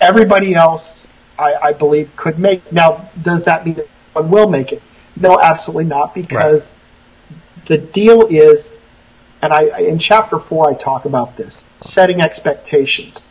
Everybody 0.00 0.54
else, 0.54 1.08
I, 1.38 1.54
I, 1.54 1.72
believe, 1.72 2.14
could 2.14 2.38
make. 2.38 2.70
Now, 2.70 3.08
does 3.22 3.44
that 3.44 3.64
mean 3.64 3.76
that 3.76 3.88
one 4.14 4.30
will 4.30 4.48
make 4.48 4.72
it? 4.72 4.82
No, 5.16 5.38
absolutely 5.40 5.84
not, 5.84 6.14
because 6.14 6.72
right. 6.72 7.66
the 7.66 7.78
deal 7.78 8.26
is 8.26 8.70
and 9.44 9.52
I, 9.52 9.80
in 9.80 9.98
chapter 9.98 10.38
four, 10.38 10.70
I 10.70 10.72
talk 10.72 11.04
about 11.04 11.36
this 11.36 11.66
setting 11.82 12.22
expectations. 12.22 13.28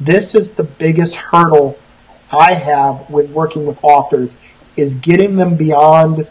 This 0.00 0.34
is 0.34 0.50
the 0.50 0.64
biggest 0.64 1.14
hurdle 1.14 1.78
I 2.28 2.54
have 2.54 3.08
when 3.08 3.32
working 3.32 3.64
with 3.64 3.78
authors 3.84 4.36
is 4.76 4.94
getting 4.94 5.36
them 5.36 5.54
beyond 5.54 6.26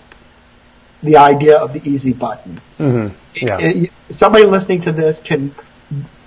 the 1.02 1.16
idea 1.16 1.58
of 1.58 1.72
the 1.72 1.90
easy 1.90 2.12
button. 2.12 2.60
Mm-hmm. 2.78 3.16
Yeah. 3.46 3.60
It, 3.60 3.84
it, 3.84 3.92
somebody 4.10 4.44
listening 4.44 4.82
to 4.82 4.92
this 4.92 5.22
can, 5.22 5.56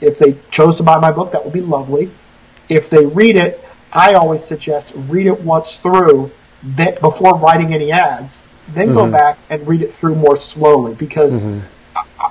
if 0.00 0.18
they 0.18 0.38
chose 0.50 0.76
to 0.76 0.82
buy 0.82 0.96
my 0.98 1.10
book, 1.10 1.32
that 1.32 1.44
would 1.44 1.52
be 1.52 1.60
lovely. 1.60 2.10
If 2.70 2.88
they 2.88 3.04
read 3.04 3.36
it, 3.36 3.62
I 3.92 4.14
always 4.14 4.42
suggest 4.42 4.90
read 4.94 5.26
it 5.26 5.42
once 5.42 5.76
through 5.76 6.30
that 6.74 7.00
before 7.00 7.38
writing 7.38 7.72
any 7.72 7.92
ads, 7.92 8.42
then 8.68 8.88
mm-hmm. 8.88 8.96
go 8.96 9.10
back 9.10 9.38
and 9.48 9.66
read 9.66 9.82
it 9.82 9.92
through 9.92 10.16
more 10.16 10.36
slowly 10.36 10.94
because 10.94 11.34
mm-hmm. 11.34 11.60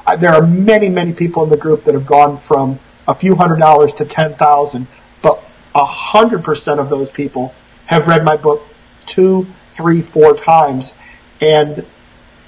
I, 0.06 0.16
there 0.18 0.34
are 0.34 0.46
many, 0.46 0.90
many 0.90 1.14
people 1.14 1.44
in 1.44 1.50
the 1.50 1.58
group 1.58 1.86
that 1.86 1.94
have 1.94 2.06
gone 2.06 2.38
from 2.38 2.80
a 3.08 3.16
few 3.16 3.36
hundred 3.36 3.60
dollars 3.60 3.94
to 3.94 4.06
ten 4.06 4.36
thousand, 4.36 4.88
but 5.22 5.44
a 5.74 5.86
hundred 5.86 6.44
percent 6.44 6.80
of 6.80 6.90
those 6.90 7.10
people 7.10 7.54
have 7.86 8.08
read 8.08 8.24
my 8.24 8.36
book 8.36 8.64
two, 9.06 9.48
three, 9.70 10.02
four 10.02 10.36
times, 10.36 10.94
and 11.40 11.86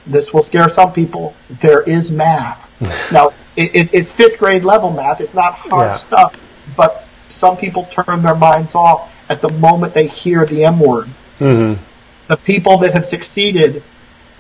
this 0.06 0.34
will 0.34 0.44
scare 0.44 0.70
some 0.70 0.94
people. 0.94 1.36
There 1.50 1.82
is 1.82 2.12
math. 2.12 2.65
now, 3.12 3.29
it, 3.56 3.75
it, 3.75 3.94
it's 3.94 4.12
fifth 4.12 4.39
grade 4.39 4.63
level 4.63 4.91
math. 4.91 5.22
It's 5.22 5.34
not 5.34 5.53
hard 5.53 5.88
yeah. 5.88 5.91
stuff, 5.94 6.36
but 6.75 7.08
some 7.29 7.58
people 7.58 7.86
turn 7.91 8.24
their 8.24 8.36
minds 8.36 8.75
off 8.75 9.13
at 9.29 9.41
the 9.41 9.50
moment 9.50 9.94
they 9.94 10.08
hear 10.08 10.46
the 10.46 10.65
M 10.65 10.79
word. 10.79 11.10
Mm-hmm. 11.39 11.82
The 12.27 12.38
people 12.38 12.77
that 12.79 12.94
have 12.94 13.06
succeeded, 13.06 13.84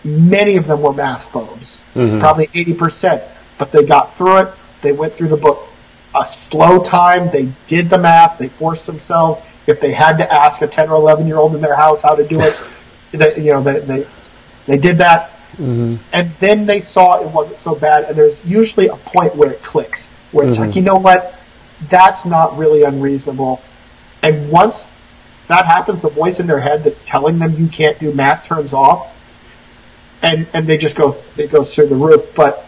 many 0.03 0.57
of 0.57 0.67
them 0.67 0.81
were 0.81 0.93
math 0.93 1.31
phobes, 1.31 1.83
Mhm. 1.95 2.19
probably 2.19 2.49
80%, 2.53 3.21
but 3.57 3.71
they 3.71 3.83
got 3.83 4.15
through 4.15 4.37
it. 4.39 4.49
They 4.81 4.91
went 4.91 5.13
through 5.13 5.29
the 5.29 5.37
book 5.37 5.67
a 6.15 6.25
slow 6.25 6.79
time. 6.83 7.29
They 7.31 7.49
did 7.67 7.89
the 7.89 7.97
math. 7.97 8.37
They 8.39 8.47
forced 8.47 8.87
themselves. 8.87 9.41
If 9.67 9.79
they 9.79 9.91
had 9.91 10.17
to 10.17 10.31
ask 10.31 10.61
a 10.61 10.67
10 10.67 10.89
or 10.89 10.95
11 10.95 11.27
year 11.27 11.37
old 11.37 11.55
in 11.55 11.61
their 11.61 11.75
house 11.75 12.01
how 12.01 12.15
to 12.15 12.25
do 12.25 12.41
it, 12.41 12.61
they, 13.11 13.37
you 13.41 13.53
know, 13.53 13.61
they, 13.61 13.79
they, 13.79 14.07
they 14.65 14.77
did 14.77 14.97
that. 14.99 15.31
And 15.59 16.31
then 16.39 16.65
they 16.65 16.81
saw 16.81 17.21
it 17.21 17.27
wasn't 17.31 17.57
so 17.57 17.73
bad. 17.73 18.05
And 18.05 18.15
there's 18.17 18.43
usually 18.45 18.87
a 18.87 18.95
point 18.97 19.35
where 19.35 19.51
it 19.51 19.63
clicks, 19.63 20.07
where 20.31 20.47
it's 20.47 20.57
like, 20.57 20.75
you 20.75 20.81
know 20.83 20.97
what? 20.97 21.33
That's 21.89 22.25
not 22.25 22.57
really 22.57 22.83
unreasonable. 22.83 23.61
And 24.21 24.51
once 24.51 24.91
that 25.47 25.65
happens, 25.65 26.01
the 26.01 26.09
voice 26.09 26.39
in 26.39 26.47
their 26.47 26.59
head 26.59 26.83
that's 26.83 27.01
telling 27.03 27.39
them 27.39 27.53
you 27.57 27.67
can't 27.67 27.97
do 27.99 28.11
math 28.11 28.45
turns 28.45 28.73
off, 28.73 29.15
and 30.21 30.47
and 30.53 30.67
they 30.67 30.77
just 30.77 30.95
go 30.95 31.15
it 31.37 31.51
goes 31.51 31.73
through 31.73 31.87
the 31.87 31.95
roof. 31.95 32.35
But 32.35 32.65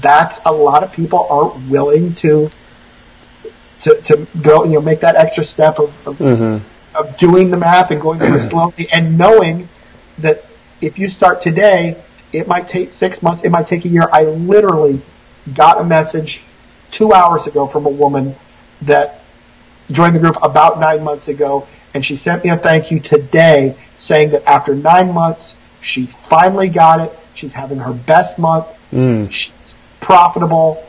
that's 0.00 0.40
a 0.44 0.52
lot 0.52 0.82
of 0.84 0.92
people 0.92 1.26
aren't 1.28 1.68
willing 1.68 2.14
to 2.16 2.50
to 3.80 4.00
to 4.02 4.26
go 4.40 4.64
you 4.64 4.74
know 4.74 4.80
make 4.80 5.00
that 5.00 5.16
extra 5.16 5.44
step 5.44 5.78
of 5.78 6.06
of, 6.06 6.18
mm-hmm. 6.18 6.64
of 6.96 7.16
doing 7.18 7.50
the 7.50 7.56
math 7.56 7.90
and 7.90 8.00
going 8.00 8.18
through 8.20 8.36
it 8.36 8.40
slowly 8.50 8.88
and 8.92 9.18
knowing 9.18 9.68
that 10.18 10.44
if 10.80 10.98
you 10.98 11.08
start 11.08 11.40
today, 11.42 12.02
it 12.32 12.46
might 12.46 12.68
take 12.68 12.92
six 12.92 13.22
months, 13.22 13.42
it 13.42 13.50
might 13.50 13.66
take 13.66 13.84
a 13.84 13.88
year. 13.88 14.08
I 14.12 14.24
literally 14.24 15.00
got 15.52 15.80
a 15.80 15.84
message 15.84 16.42
two 16.90 17.12
hours 17.12 17.46
ago 17.46 17.66
from 17.66 17.86
a 17.86 17.90
woman 17.90 18.34
that 18.82 19.22
joined 19.90 20.14
the 20.14 20.20
group 20.20 20.36
about 20.42 20.80
nine 20.80 21.02
months 21.02 21.28
ago, 21.28 21.66
and 21.94 22.04
she 22.04 22.16
sent 22.16 22.44
me 22.44 22.50
a 22.50 22.56
thank 22.56 22.90
you 22.90 23.00
today 23.00 23.76
saying 23.96 24.30
that 24.30 24.44
after 24.48 24.74
nine 24.74 25.12
months, 25.12 25.56
she's 25.80 26.14
finally 26.14 26.68
got 26.68 27.00
it. 27.00 27.18
She's 27.34 27.52
having 27.52 27.78
her 27.78 27.92
best 27.92 28.38
month. 28.38 28.66
She's 29.32 29.74
profitable, 30.00 30.84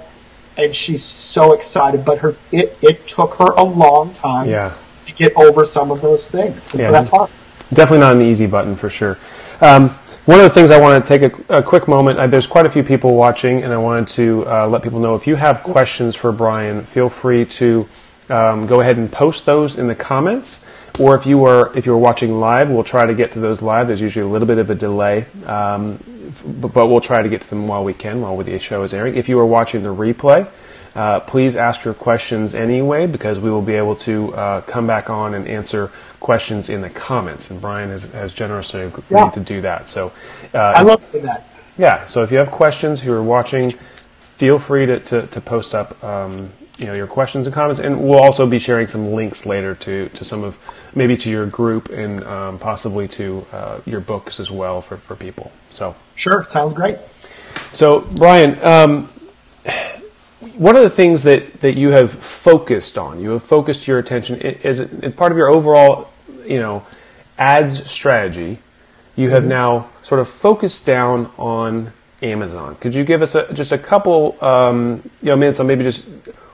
and 0.57 0.75
she's 0.75 1.03
so 1.03 1.53
excited. 1.53 2.03
But 2.03 2.19
her 2.19 2.35
it, 2.51 2.77
it 2.81 3.07
took 3.07 3.35
her 3.35 3.45
a 3.45 3.63
long 3.63 4.13
time 4.13 4.49
Yeah. 4.49 4.73
to 5.05 5.13
get 5.13 5.33
over 5.35 5.65
some 5.65 5.91
of 5.91 6.01
those 6.01 6.27
things. 6.27 6.65
And 6.71 6.81
Yeah. 6.81 6.87
so 6.87 6.91
that's 6.91 7.09
hard. 7.09 7.29
Definitely 7.73 7.99
not 7.99 8.15
an 8.15 8.21
easy 8.23 8.47
button 8.47 8.75
for 8.75 8.89
sure. 8.89 9.17
Um, 9.61 9.89
one 10.25 10.39
of 10.39 10.43
the 10.43 10.49
things 10.49 10.71
I 10.71 10.79
want 10.79 11.03
to 11.03 11.17
take 11.19 11.33
a, 11.49 11.57
a 11.57 11.63
quick 11.63 11.87
moment. 11.87 12.19
Uh, 12.19 12.27
there's 12.27 12.47
quite 12.47 12.65
a 12.65 12.69
few 12.69 12.83
people 12.83 13.15
watching, 13.15 13.63
and 13.63 13.73
I 13.73 13.77
wanted 13.77 14.07
to 14.09 14.45
uh, 14.47 14.67
let 14.67 14.81
people 14.83 14.99
know 14.99 15.15
if 15.15 15.25
you 15.25 15.35
have 15.35 15.63
questions 15.63 16.15
for 16.15 16.31
Brian, 16.31 16.83
feel 16.83 17.09
free 17.09 17.45
to 17.45 17.87
um, 18.31 18.65
go 18.67 18.79
ahead 18.81 18.97
and 18.97 19.11
post 19.11 19.45
those 19.45 19.77
in 19.77 19.87
the 19.87 19.95
comments. 19.95 20.65
Or 20.99 21.15
if 21.15 21.25
you 21.25 21.45
are 21.45 21.75
if 21.77 21.85
you're 21.85 21.97
watching 21.97 22.39
live, 22.39 22.69
we'll 22.69 22.83
try 22.83 23.05
to 23.05 23.13
get 23.13 23.31
to 23.33 23.39
those 23.39 23.61
live. 23.61 23.87
There's 23.87 24.01
usually 24.01 24.25
a 24.25 24.29
little 24.29 24.47
bit 24.47 24.57
of 24.57 24.69
a 24.69 24.75
delay, 24.75 25.25
um, 25.45 25.97
but, 26.45 26.73
but 26.73 26.87
we'll 26.87 27.01
try 27.01 27.21
to 27.21 27.29
get 27.29 27.41
to 27.41 27.49
them 27.49 27.67
while 27.67 27.83
we 27.83 27.93
can, 27.93 28.21
while 28.21 28.35
the 28.37 28.59
show 28.59 28.83
is 28.83 28.93
airing. 28.93 29.15
If 29.15 29.29
you 29.29 29.39
are 29.39 29.45
watching 29.45 29.83
the 29.83 29.95
replay, 29.95 30.49
uh, 30.93 31.21
please 31.21 31.55
ask 31.55 31.85
your 31.85 31.93
questions 31.93 32.53
anyway 32.53 33.07
because 33.07 33.39
we 33.39 33.49
will 33.49 33.61
be 33.61 33.75
able 33.75 33.95
to 33.97 34.35
uh, 34.35 34.61
come 34.61 34.85
back 34.85 35.09
on 35.09 35.33
and 35.33 35.47
answer 35.47 35.89
questions 36.19 36.67
in 36.69 36.81
the 36.81 36.89
comments. 36.89 37.49
And 37.49 37.61
Brian 37.61 37.89
has, 37.89 38.03
has 38.03 38.33
generously 38.33 38.81
agreed 38.81 39.05
Yeah. 39.09 39.29
to 39.29 39.39
do 39.39 39.61
that. 39.61 39.87
So, 39.87 40.11
uh, 40.53 40.57
I 40.75 40.81
love 40.81 41.09
doing 41.11 41.25
that. 41.25 41.47
yeah. 41.77 42.05
So 42.05 42.23
if 42.23 42.31
you 42.31 42.37
have 42.39 42.51
questions, 42.51 42.99
who 42.99 43.13
are 43.13 43.23
watching, 43.23 43.75
feel 44.19 44.59
free 44.59 44.85
to, 44.87 44.99
to, 44.99 45.27
to 45.27 45.41
post 45.41 45.73
up 45.73 46.03
um, 46.03 46.51
you 46.77 46.85
know 46.85 46.93
your 46.93 47.07
questions 47.07 47.45
and 47.45 47.53
comments, 47.53 47.79
and 47.79 48.01
we'll 48.01 48.19
also 48.19 48.47
be 48.47 48.59
sharing 48.59 48.87
some 48.87 49.13
links 49.13 49.45
later 49.45 49.75
to, 49.75 50.09
to 50.09 50.25
some 50.25 50.43
of 50.43 50.57
maybe 50.95 51.15
to 51.17 51.29
your 51.29 51.45
group 51.45 51.89
and 51.89 52.23
um, 52.23 52.59
possibly 52.59 53.07
to 53.07 53.45
uh, 53.51 53.79
your 53.85 53.99
books 53.99 54.39
as 54.39 54.51
well 54.51 54.81
for, 54.81 54.97
for 54.97 55.15
people. 55.15 55.51
So. 55.69 55.95
Sure, 56.15 56.45
sounds 56.49 56.73
great. 56.73 56.97
So, 57.71 58.01
Brian, 58.01 58.63
um, 58.63 59.09
what 60.55 60.75
are 60.75 60.81
the 60.81 60.89
things 60.89 61.23
that, 61.23 61.61
that 61.61 61.77
you 61.77 61.89
have 61.89 62.11
focused 62.11 62.97
on? 62.97 63.21
You 63.21 63.31
have 63.31 63.43
focused 63.43 63.87
your 63.87 63.99
attention 63.99 64.41
as 64.41 64.81
part 65.15 65.31
of 65.31 65.37
your 65.37 65.49
overall, 65.49 66.09
you 66.45 66.59
know, 66.59 66.85
ads 67.37 67.89
strategy. 67.89 68.59
You 69.15 69.29
have 69.29 69.45
now 69.45 69.89
sort 70.03 70.19
of 70.19 70.27
focused 70.27 70.85
down 70.85 71.31
on 71.37 71.93
Amazon. 72.21 72.75
Could 72.75 72.93
you 72.93 73.03
give 73.03 73.21
us 73.21 73.35
a, 73.35 73.51
just 73.53 73.71
a 73.71 73.77
couple, 73.77 74.37
um, 74.43 75.09
you 75.21 75.29
know, 75.29 75.35
minutes 75.35 75.59
on 75.59 75.67
maybe 75.67 75.83
just 75.83 76.09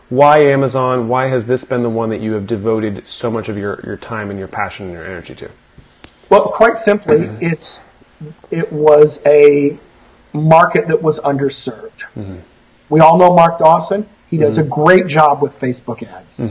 why 0.10 0.40
Amazon? 0.40 1.08
Why 1.08 1.28
has 1.28 1.46
this 1.46 1.64
been 1.64 1.84
the 1.84 1.90
one 1.90 2.10
that 2.10 2.22
you 2.22 2.34
have 2.34 2.48
devoted 2.48 3.08
so 3.08 3.30
much 3.30 3.50
of 3.50 3.58
your, 3.58 3.80
your 3.84 3.98
time 3.98 4.30
and 4.30 4.40
your 4.40 4.48
passion 4.48 4.86
and 4.88 4.96
your 4.96 5.06
energy 5.06 5.36
to? 5.36 5.50
Well, 6.30 6.50
quite 6.50 6.78
simply, 6.78 7.20
mm-hmm. 7.20 7.46
it's 7.46 7.80
it 8.50 8.72
was 8.72 9.20
a 9.26 9.78
market 10.34 10.88
that 10.88 11.02
was 11.02 11.20
underserved. 11.20 12.06
Mm-hmm. 12.16 12.38
We 12.90 13.00
all 13.00 13.18
know 13.18 13.34
Mark 13.34 13.60
Dawson. 13.60 14.08
He 14.30 14.38
does 14.38 14.58
mm-hmm. 14.58 14.68
a 14.68 14.76
great 14.76 15.08
job 15.08 15.42
with 15.42 15.60
Facebook 15.60 16.04
ads. 16.04 16.42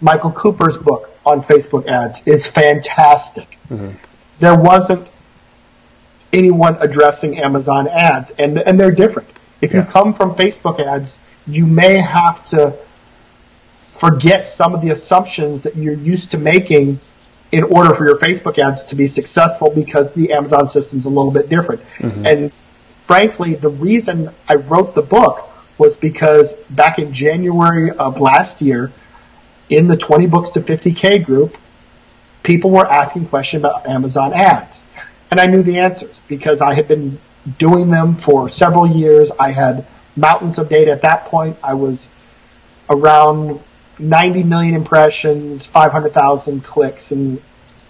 Michael 0.00 0.32
Cooper's 0.32 0.76
book 0.76 1.10
on 1.24 1.42
Facebook 1.42 1.86
ads 1.86 2.22
is 2.26 2.46
fantastic. 2.46 3.58
There 4.40 4.56
wasn't 4.56 5.10
anyone 6.32 6.76
addressing 6.80 7.38
Amazon 7.38 7.88
ads, 7.88 8.30
and 8.38 8.58
and 8.58 8.78
they're 8.78 8.90
different. 8.90 9.28
If 9.60 9.72
you 9.72 9.82
come 9.82 10.12
from 10.12 10.34
Facebook 10.34 10.80
ads, 10.80 11.18
you 11.46 11.66
may 11.66 12.00
have 12.00 12.46
to 12.50 12.76
forget 13.92 14.46
some 14.46 14.74
of 14.74 14.82
the 14.82 14.90
assumptions 14.90 15.62
that 15.62 15.76
you're 15.76 15.94
used 15.94 16.30
to 16.32 16.38
making 16.38 17.00
in 17.52 17.62
order 17.64 17.94
for 17.94 18.06
your 18.06 18.18
Facebook 18.18 18.58
ads 18.58 18.86
to 18.86 18.96
be 18.96 19.06
successful 19.06 19.70
because 19.70 20.12
the 20.12 20.32
Amazon 20.32 20.66
system's 20.66 21.04
a 21.04 21.08
little 21.08 21.30
bit 21.30 21.48
different. 21.48 21.80
Mm-hmm. 21.98 22.26
And 22.26 22.52
frankly, 23.06 23.54
the 23.54 23.68
reason 23.68 24.30
I 24.48 24.56
wrote 24.56 24.94
the 24.94 25.02
book 25.02 25.50
was 25.78 25.96
because 25.96 26.52
back 26.70 26.98
in 26.98 27.12
January 27.12 27.90
of 27.90 28.20
last 28.20 28.60
year, 28.60 28.92
in 29.68 29.88
the 29.88 29.96
20 29.96 30.26
books 30.26 30.50
to 30.50 30.60
50k 30.60 31.24
group, 31.24 31.56
people 32.42 32.70
were 32.70 32.86
asking 32.86 33.26
questions 33.28 33.62
about 33.62 33.86
Amazon 33.86 34.32
ads. 34.34 34.84
And 35.30 35.40
I 35.40 35.46
knew 35.46 35.62
the 35.62 35.78
answers 35.78 36.20
because 36.28 36.60
I 36.60 36.74
had 36.74 36.86
been 36.88 37.18
doing 37.58 37.90
them 37.90 38.16
for 38.16 38.48
several 38.48 38.86
years. 38.86 39.30
I 39.38 39.50
had 39.50 39.86
mountains 40.16 40.58
of 40.58 40.68
data 40.68 40.90
at 40.90 41.02
that 41.02 41.26
point. 41.26 41.56
I 41.62 41.74
was 41.74 42.08
around 42.88 43.60
90 43.98 44.42
million 44.42 44.74
impressions, 44.74 45.66
500,000 45.66 46.62
clicks, 46.64 47.12
and 47.12 47.40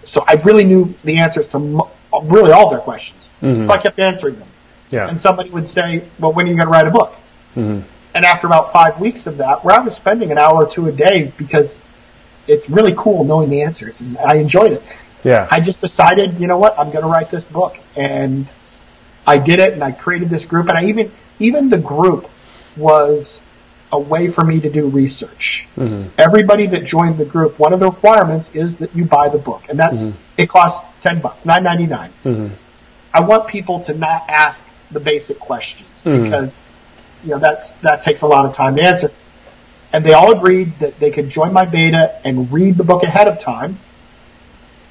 so 0.03 0.23
I 0.27 0.33
really 0.43 0.63
knew 0.63 0.93
the 1.03 1.17
answers 1.17 1.47
to 1.47 1.59
mo- 1.59 1.91
really 2.23 2.51
all 2.51 2.69
their 2.69 2.79
questions. 2.79 3.27
Mm-hmm. 3.41 3.63
So 3.63 3.71
I 3.71 3.77
kept 3.77 3.99
answering 3.99 4.37
them. 4.39 4.47
Yeah. 4.91 5.09
And 5.09 5.19
somebody 5.19 5.49
would 5.49 5.67
say, 5.67 6.03
"Well, 6.19 6.31
when 6.31 6.45
are 6.45 6.49
you 6.49 6.55
going 6.55 6.67
to 6.67 6.71
write 6.71 6.87
a 6.87 6.91
book?" 6.91 7.15
Mm-hmm. 7.55 7.81
And 8.13 8.25
after 8.25 8.47
about 8.47 8.71
five 8.71 8.99
weeks 8.99 9.27
of 9.27 9.37
that, 9.37 9.65
where 9.65 9.75
I 9.75 9.79
was 9.79 9.95
spending 9.95 10.31
an 10.31 10.37
hour 10.37 10.65
or 10.65 10.71
two 10.71 10.87
a 10.87 10.91
day 10.91 11.33
because 11.37 11.77
it's 12.47 12.69
really 12.69 12.93
cool 12.95 13.23
knowing 13.23 13.49
the 13.49 13.63
answers, 13.63 13.99
and 13.99 14.17
I 14.19 14.35
enjoyed 14.35 14.71
it. 14.71 14.83
yeah. 15.23 15.47
I 15.49 15.59
just 15.59 15.81
decided, 15.81 16.39
you 16.39 16.47
know 16.47 16.57
what, 16.57 16.77
I'm 16.79 16.91
going 16.91 17.01
to 17.01 17.09
write 17.09 17.29
this 17.31 17.43
book, 17.43 17.77
and 17.95 18.47
I 19.25 19.37
did 19.37 19.59
it, 19.59 19.73
and 19.73 19.83
I 19.83 19.91
created 19.91 20.29
this 20.29 20.45
group, 20.45 20.69
and 20.69 20.77
I 20.77 20.85
even 20.85 21.11
even 21.39 21.69
the 21.69 21.77
group 21.77 22.29
was 22.75 23.41
a 23.91 23.99
way 23.99 24.27
for 24.27 24.43
me 24.43 24.59
to 24.59 24.69
do 24.69 24.87
research. 24.87 25.67
Mm-hmm. 25.77 26.09
Everybody 26.17 26.67
that 26.67 26.85
joined 26.85 27.17
the 27.17 27.25
group, 27.25 27.59
one 27.59 27.73
of 27.73 27.79
the 27.79 27.89
requirements 27.89 28.49
is 28.53 28.77
that 28.77 28.95
you 28.95 29.05
buy 29.05 29.29
the 29.29 29.37
book, 29.37 29.63
and 29.69 29.79
that's 29.79 30.03
mm-hmm. 30.03 30.17
it 30.37 30.49
costs 30.49 30.83
ten 31.01 31.21
bucks, 31.21 31.45
nine 31.45 31.63
ninety 31.63 31.85
nine. 31.85 32.11
Mm-hmm. 32.23 32.53
I 33.13 33.21
want 33.21 33.47
people 33.47 33.81
to 33.81 33.93
not 33.93 34.25
ask 34.27 34.65
the 34.91 34.99
basic 34.99 35.39
questions 35.39 36.03
because 36.03 36.63
you 37.23 37.31
know 37.31 37.39
that's 37.39 37.71
that 37.81 38.01
takes 38.01 38.21
a 38.21 38.27
lot 38.27 38.45
of 38.45 38.53
time 38.53 38.75
to 38.75 38.83
answer. 38.83 39.11
And 39.93 40.03
they 40.03 40.13
all 40.13 40.33
agreed 40.37 40.77
that 40.79 40.99
they 40.99 41.09
could 41.11 41.29
join 41.29 41.53
my 41.53 41.63
beta 41.63 42.19
and 42.25 42.51
read 42.51 42.75
the 42.75 42.83
book 42.83 43.03
ahead 43.03 43.29
of 43.29 43.39
time. 43.39 43.79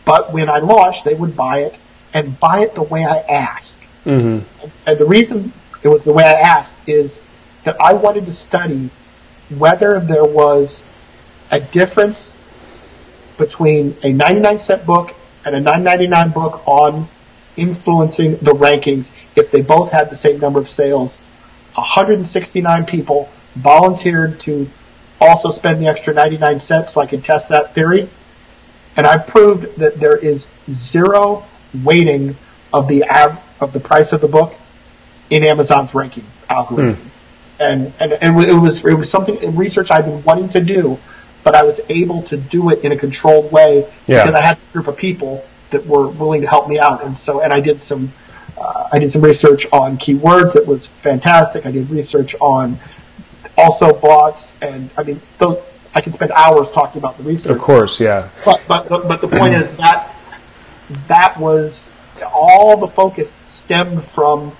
But 0.06 0.32
when 0.32 0.48
I 0.48 0.58
launched, 0.58 1.04
they 1.04 1.12
would 1.12 1.36
buy 1.36 1.60
it 1.64 1.74
and 2.14 2.38
buy 2.40 2.60
it 2.60 2.74
the 2.74 2.82
way 2.82 3.04
I 3.04 3.18
asked. 3.18 3.82
And 4.86 4.98
the 4.98 5.04
reason 5.04 5.52
it 5.84 5.88
was 5.88 6.02
the 6.02 6.12
way 6.12 6.24
I 6.24 6.32
asked 6.32 6.74
is 6.86 7.20
that 7.64 7.76
I 7.80 7.92
wanted 7.92 8.24
to 8.26 8.32
study 8.32 8.90
whether 9.50 10.00
there 10.00 10.24
was 10.24 10.82
a 11.50 11.60
difference 11.60 12.32
between 13.36 13.96
a 14.02 14.10
99 14.10 14.58
cent 14.58 14.86
book 14.86 15.14
and 15.44 15.54
a 15.54 15.60
999 15.60 16.30
book 16.30 16.62
on 16.66 17.06
influencing 17.56 18.32
the 18.38 18.52
rankings 18.52 19.12
if 19.36 19.50
they 19.50 19.60
both 19.60 19.92
had 19.92 20.08
the 20.08 20.16
same 20.16 20.40
number 20.40 20.58
of 20.58 20.70
sales. 20.70 21.18
169 21.74 22.86
people 22.86 23.28
volunteered 23.54 24.40
to 24.40 24.70
also 25.20 25.50
spend 25.50 25.82
the 25.82 25.86
extra 25.86 26.14
99 26.14 26.60
cents 26.60 26.92
so 26.92 27.02
I 27.02 27.06
could 27.06 27.24
test 27.24 27.50
that 27.50 27.74
theory. 27.74 28.08
And 28.96 29.06
I 29.06 29.18
proved 29.18 29.76
that 29.76 30.00
there 30.00 30.16
is 30.16 30.48
zero 30.70 31.44
weighting 31.82 32.36
of 32.72 32.88
the 32.88 33.04
av- 33.04 33.42
of 33.60 33.72
the 33.72 33.80
price 33.80 34.12
of 34.12 34.20
the 34.22 34.28
book 34.28 34.54
in 35.30 35.44
Amazon's 35.44 35.94
ranking 35.94 36.24
algorithm. 36.48 37.10
And, 37.58 37.92
and, 38.00 38.12
and 38.12 38.44
it 38.44 38.54
was, 38.54 38.84
it 38.84 38.94
was 38.94 39.08
something 39.08 39.36
in 39.42 39.56
research 39.56 39.90
I've 39.90 40.04
been 40.04 40.22
wanting 40.24 40.48
to 40.50 40.60
do 40.60 40.98
but 41.44 41.54
I 41.54 41.62
was 41.62 41.78
able 41.88 42.22
to 42.24 42.36
do 42.36 42.70
it 42.70 42.84
in 42.84 42.90
a 42.90 42.96
controlled 42.96 43.52
way 43.52 43.86
Yeah. 44.06 44.24
because 44.24 44.34
I 44.34 44.44
had 44.44 44.56
a 44.56 44.72
group 44.72 44.88
of 44.88 44.96
people 44.96 45.44
that 45.70 45.86
were 45.86 46.08
willing 46.08 46.40
to 46.40 46.48
help 46.48 46.68
me 46.68 46.78
out. 46.78 47.04
And 47.04 47.16
so, 47.16 47.40
and 47.40 47.52
I 47.52 47.60
did 47.60 47.80
some, 47.80 48.12
uh, 48.58 48.88
I 48.90 48.98
did 48.98 49.12
some 49.12 49.22
research 49.22 49.66
on 49.70 49.98
keywords 49.98 50.54
that 50.54 50.66
was 50.66 50.86
fantastic. 50.86 51.66
I 51.66 51.70
did 51.70 51.90
research 51.90 52.34
on 52.40 52.78
also 53.56 53.92
bots, 53.92 54.52
and 54.62 54.90
I 54.96 55.02
mean, 55.04 55.20
those, 55.38 55.62
I 55.94 56.00
can 56.00 56.12
spend 56.12 56.32
hours 56.32 56.68
talking 56.70 56.98
about 56.98 57.18
the 57.18 57.24
research. 57.24 57.54
Of 57.54 57.58
course, 57.62 58.00
yeah. 58.00 58.30
But 58.44 58.62
but 58.66 58.88
but 58.88 59.20
the 59.20 59.28
point 59.28 59.54
is 59.54 59.76
that 59.76 60.12
that 61.06 61.38
was 61.38 61.92
all 62.22 62.76
the 62.76 62.88
focus 62.88 63.32
stemmed 63.46 64.02
from 64.02 64.56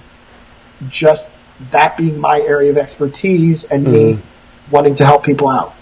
just 0.89 1.27
that 1.71 1.97
being 1.97 2.19
my 2.21 2.41
area 2.41 2.71
of 2.71 2.77
expertise 2.77 3.65
and 3.65 3.85
me 3.87 4.19
wanting 4.71 4.95
to 4.97 5.05
help 5.05 5.25
people 5.25 5.49
out. 5.49 5.75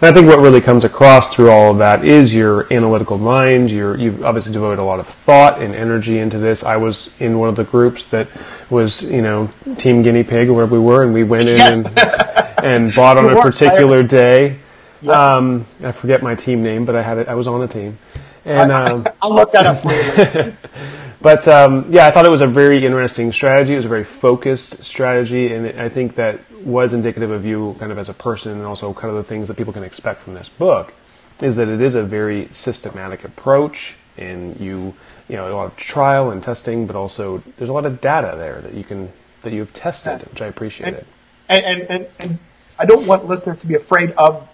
And 0.00 0.10
I 0.10 0.12
think 0.12 0.26
what 0.26 0.38
really 0.40 0.60
comes 0.60 0.84
across 0.84 1.34
through 1.34 1.50
all 1.50 1.70
of 1.72 1.78
that 1.78 2.04
is 2.04 2.34
your 2.34 2.70
analytical 2.72 3.16
mind. 3.16 3.70
Your, 3.70 3.96
you've 3.96 4.24
obviously 4.26 4.52
devoted 4.52 4.78
a 4.78 4.84
lot 4.84 5.00
of 5.00 5.06
thought 5.06 5.62
and 5.62 5.74
energy 5.74 6.18
into 6.18 6.38
this. 6.38 6.62
I 6.62 6.76
was 6.76 7.14
in 7.18 7.38
one 7.38 7.48
of 7.48 7.56
the 7.56 7.64
groups 7.64 8.04
that 8.10 8.28
was, 8.68 9.10
you 9.10 9.22
know, 9.22 9.48
Team 9.78 10.02
Guinea 10.02 10.22
Pig 10.22 10.48
or 10.50 10.52
wherever 10.52 10.74
we 10.74 10.84
were, 10.84 11.02
and 11.02 11.14
we 11.14 11.24
went 11.24 11.48
in 11.48 11.56
Yes. 11.56 11.86
and, 11.86 12.64
and 12.64 12.94
bought 12.94 13.16
on 13.16 13.32
a 13.36 13.40
particular 13.40 14.02
day. 14.02 14.58
Yeah. 15.00 15.12
Um, 15.12 15.66
I 15.82 15.92
forget 15.92 16.22
my 16.22 16.34
team 16.34 16.62
name, 16.62 16.84
but 16.84 16.94
I 16.94 17.02
had 17.02 17.16
it. 17.16 17.28
I 17.28 17.34
was 17.34 17.46
on 17.46 17.62
a 17.62 17.68
team, 17.68 17.96
and 18.44 18.70
um, 18.72 19.06
I'll 19.22 19.34
look 19.34 19.52
that 19.52 19.66
up 19.66 19.80
for 19.80 19.92
you. 19.92 20.56
but 21.26 21.48
um, 21.48 21.86
yeah, 21.90 22.06
I 22.06 22.12
thought 22.12 22.24
it 22.24 22.30
was 22.30 22.40
a 22.40 22.46
very 22.46 22.86
interesting 22.86 23.32
strategy. 23.32 23.72
It 23.72 23.78
was 23.78 23.84
a 23.84 23.88
very 23.88 24.04
focused 24.04 24.84
strategy, 24.84 25.52
and 25.52 25.80
I 25.80 25.88
think 25.88 26.14
that 26.14 26.38
was 26.62 26.92
indicative 26.92 27.32
of 27.32 27.44
you, 27.44 27.74
kind 27.80 27.90
of 27.90 27.98
as 27.98 28.08
a 28.08 28.14
person, 28.14 28.52
and 28.52 28.62
also 28.64 28.94
kind 28.94 29.08
of 29.08 29.16
the 29.16 29.24
things 29.24 29.48
that 29.48 29.56
people 29.56 29.72
can 29.72 29.82
expect 29.82 30.20
from 30.20 30.34
this 30.34 30.48
book. 30.48 30.94
Is 31.40 31.56
that 31.56 31.68
it 31.68 31.82
is 31.82 31.96
a 31.96 32.04
very 32.04 32.46
systematic 32.52 33.24
approach, 33.24 33.96
and 34.16 34.60
you, 34.60 34.94
you 35.28 35.34
know, 35.34 35.52
a 35.52 35.56
lot 35.56 35.66
of 35.66 35.76
trial 35.76 36.30
and 36.30 36.40
testing, 36.40 36.86
but 36.86 36.94
also 36.94 37.42
there's 37.56 37.70
a 37.70 37.72
lot 37.72 37.86
of 37.86 38.00
data 38.00 38.36
there 38.36 38.60
that 38.60 38.74
you 38.74 38.84
can 38.84 39.12
that 39.42 39.52
you've 39.52 39.74
tested, 39.74 40.22
which 40.30 40.40
I 40.40 40.46
appreciate 40.46 40.94
it. 40.94 41.08
and, 41.48 41.64
and, 41.64 41.82
and, 41.90 42.06
and 42.20 42.38
I 42.78 42.84
don't 42.84 43.04
want 43.04 43.26
listeners 43.26 43.58
to 43.62 43.66
be 43.66 43.74
afraid 43.74 44.12
of 44.12 44.48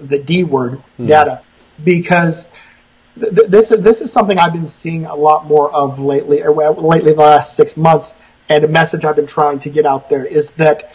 the 0.00 0.18
D 0.18 0.44
word 0.44 0.82
data 0.96 1.42
because 1.84 2.46
th- 3.20 3.34
th- 3.34 3.48
this 3.48 3.70
is 3.70 3.82
this 3.82 4.00
is 4.00 4.12
something 4.12 4.38
I've 4.38 4.52
been 4.52 4.68
seeing 4.68 5.06
a 5.06 5.14
lot 5.14 5.46
more 5.46 5.72
of 5.72 5.98
lately, 5.98 6.42
or 6.42 6.52
lately 6.72 7.12
the 7.12 7.20
last 7.20 7.54
six 7.54 7.76
months, 7.76 8.14
and 8.48 8.64
a 8.64 8.68
message 8.68 9.04
I've 9.04 9.16
been 9.16 9.26
trying 9.26 9.58
to 9.60 9.70
get 9.70 9.86
out 9.86 10.08
there 10.08 10.24
is 10.24 10.52
that 10.52 10.92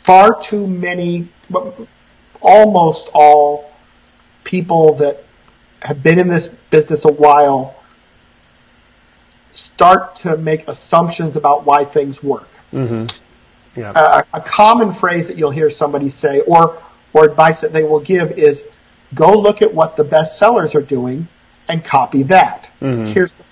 far 0.00 0.40
too 0.40 0.66
many, 0.66 1.28
almost 2.40 3.10
all 3.14 3.72
people 4.44 4.94
that 4.94 5.24
have 5.82 6.02
been 6.02 6.18
in 6.18 6.28
this 6.28 6.48
business 6.70 7.04
a 7.04 7.12
while 7.12 7.76
start 9.52 10.16
to 10.16 10.36
make 10.36 10.68
assumptions 10.68 11.36
about 11.36 11.64
why 11.64 11.84
things 11.84 12.22
work. 12.22 12.48
Mm-hmm. 12.72 13.06
Yeah, 13.78 13.92
a, 13.94 14.38
a 14.38 14.40
common 14.40 14.92
phrase 14.92 15.28
that 15.28 15.38
you'll 15.38 15.50
hear 15.50 15.70
somebody 15.70 16.10
say 16.10 16.40
or 16.40 16.82
or 17.12 17.24
advice 17.24 17.60
that 17.60 17.72
they 17.72 17.82
will 17.82 18.00
give 18.00 18.32
is 18.32 18.64
go 19.14 19.32
look 19.38 19.62
at 19.62 19.74
what 19.74 19.96
the 19.96 20.04
best 20.04 20.38
sellers 20.38 20.74
are 20.74 20.82
doing 20.82 21.28
and 21.68 21.84
copy 21.84 22.24
that. 22.24 22.68
Mm-hmm. 22.80 23.06
Here's 23.06 23.36
the 23.36 23.44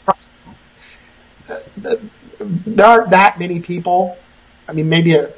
problem. 1.76 2.10
There 2.40 2.86
aren't 2.86 3.10
that 3.10 3.38
many 3.38 3.60
people, 3.60 4.16
I 4.68 4.72
mean 4.72 4.88
maybe 4.88 5.14
a, 5.14 5.30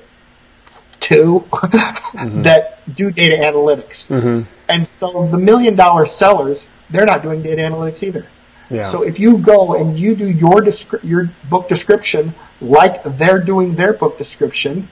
two, 1.00 1.44
mm-hmm. 1.50 2.42
that 2.48 2.94
do 2.94 3.10
data 3.10 3.36
analytics. 3.36 4.06
Mm-hmm. 4.08 4.42
And 4.68 4.86
so 4.86 5.26
the 5.26 5.38
million 5.38 5.76
dollar 5.76 6.06
sellers, 6.06 6.64
they're 6.90 7.06
not 7.06 7.22
doing 7.22 7.42
data 7.42 7.62
analytics 7.62 8.02
either. 8.02 8.26
yeah. 8.68 8.84
So 8.84 9.02
if 9.02 9.18
you 9.18 9.38
go 9.38 9.74
and 9.74 9.98
you 9.98 10.14
do 10.14 10.28
your 10.28 10.60
descri- 10.60 11.02
your 11.02 11.30
book 11.48 11.68
description 11.68 12.34
like 12.60 13.02
they're 13.16 13.42
doing 13.42 13.74
their 13.74 13.92
book 13.94 14.18
description, 14.18 14.88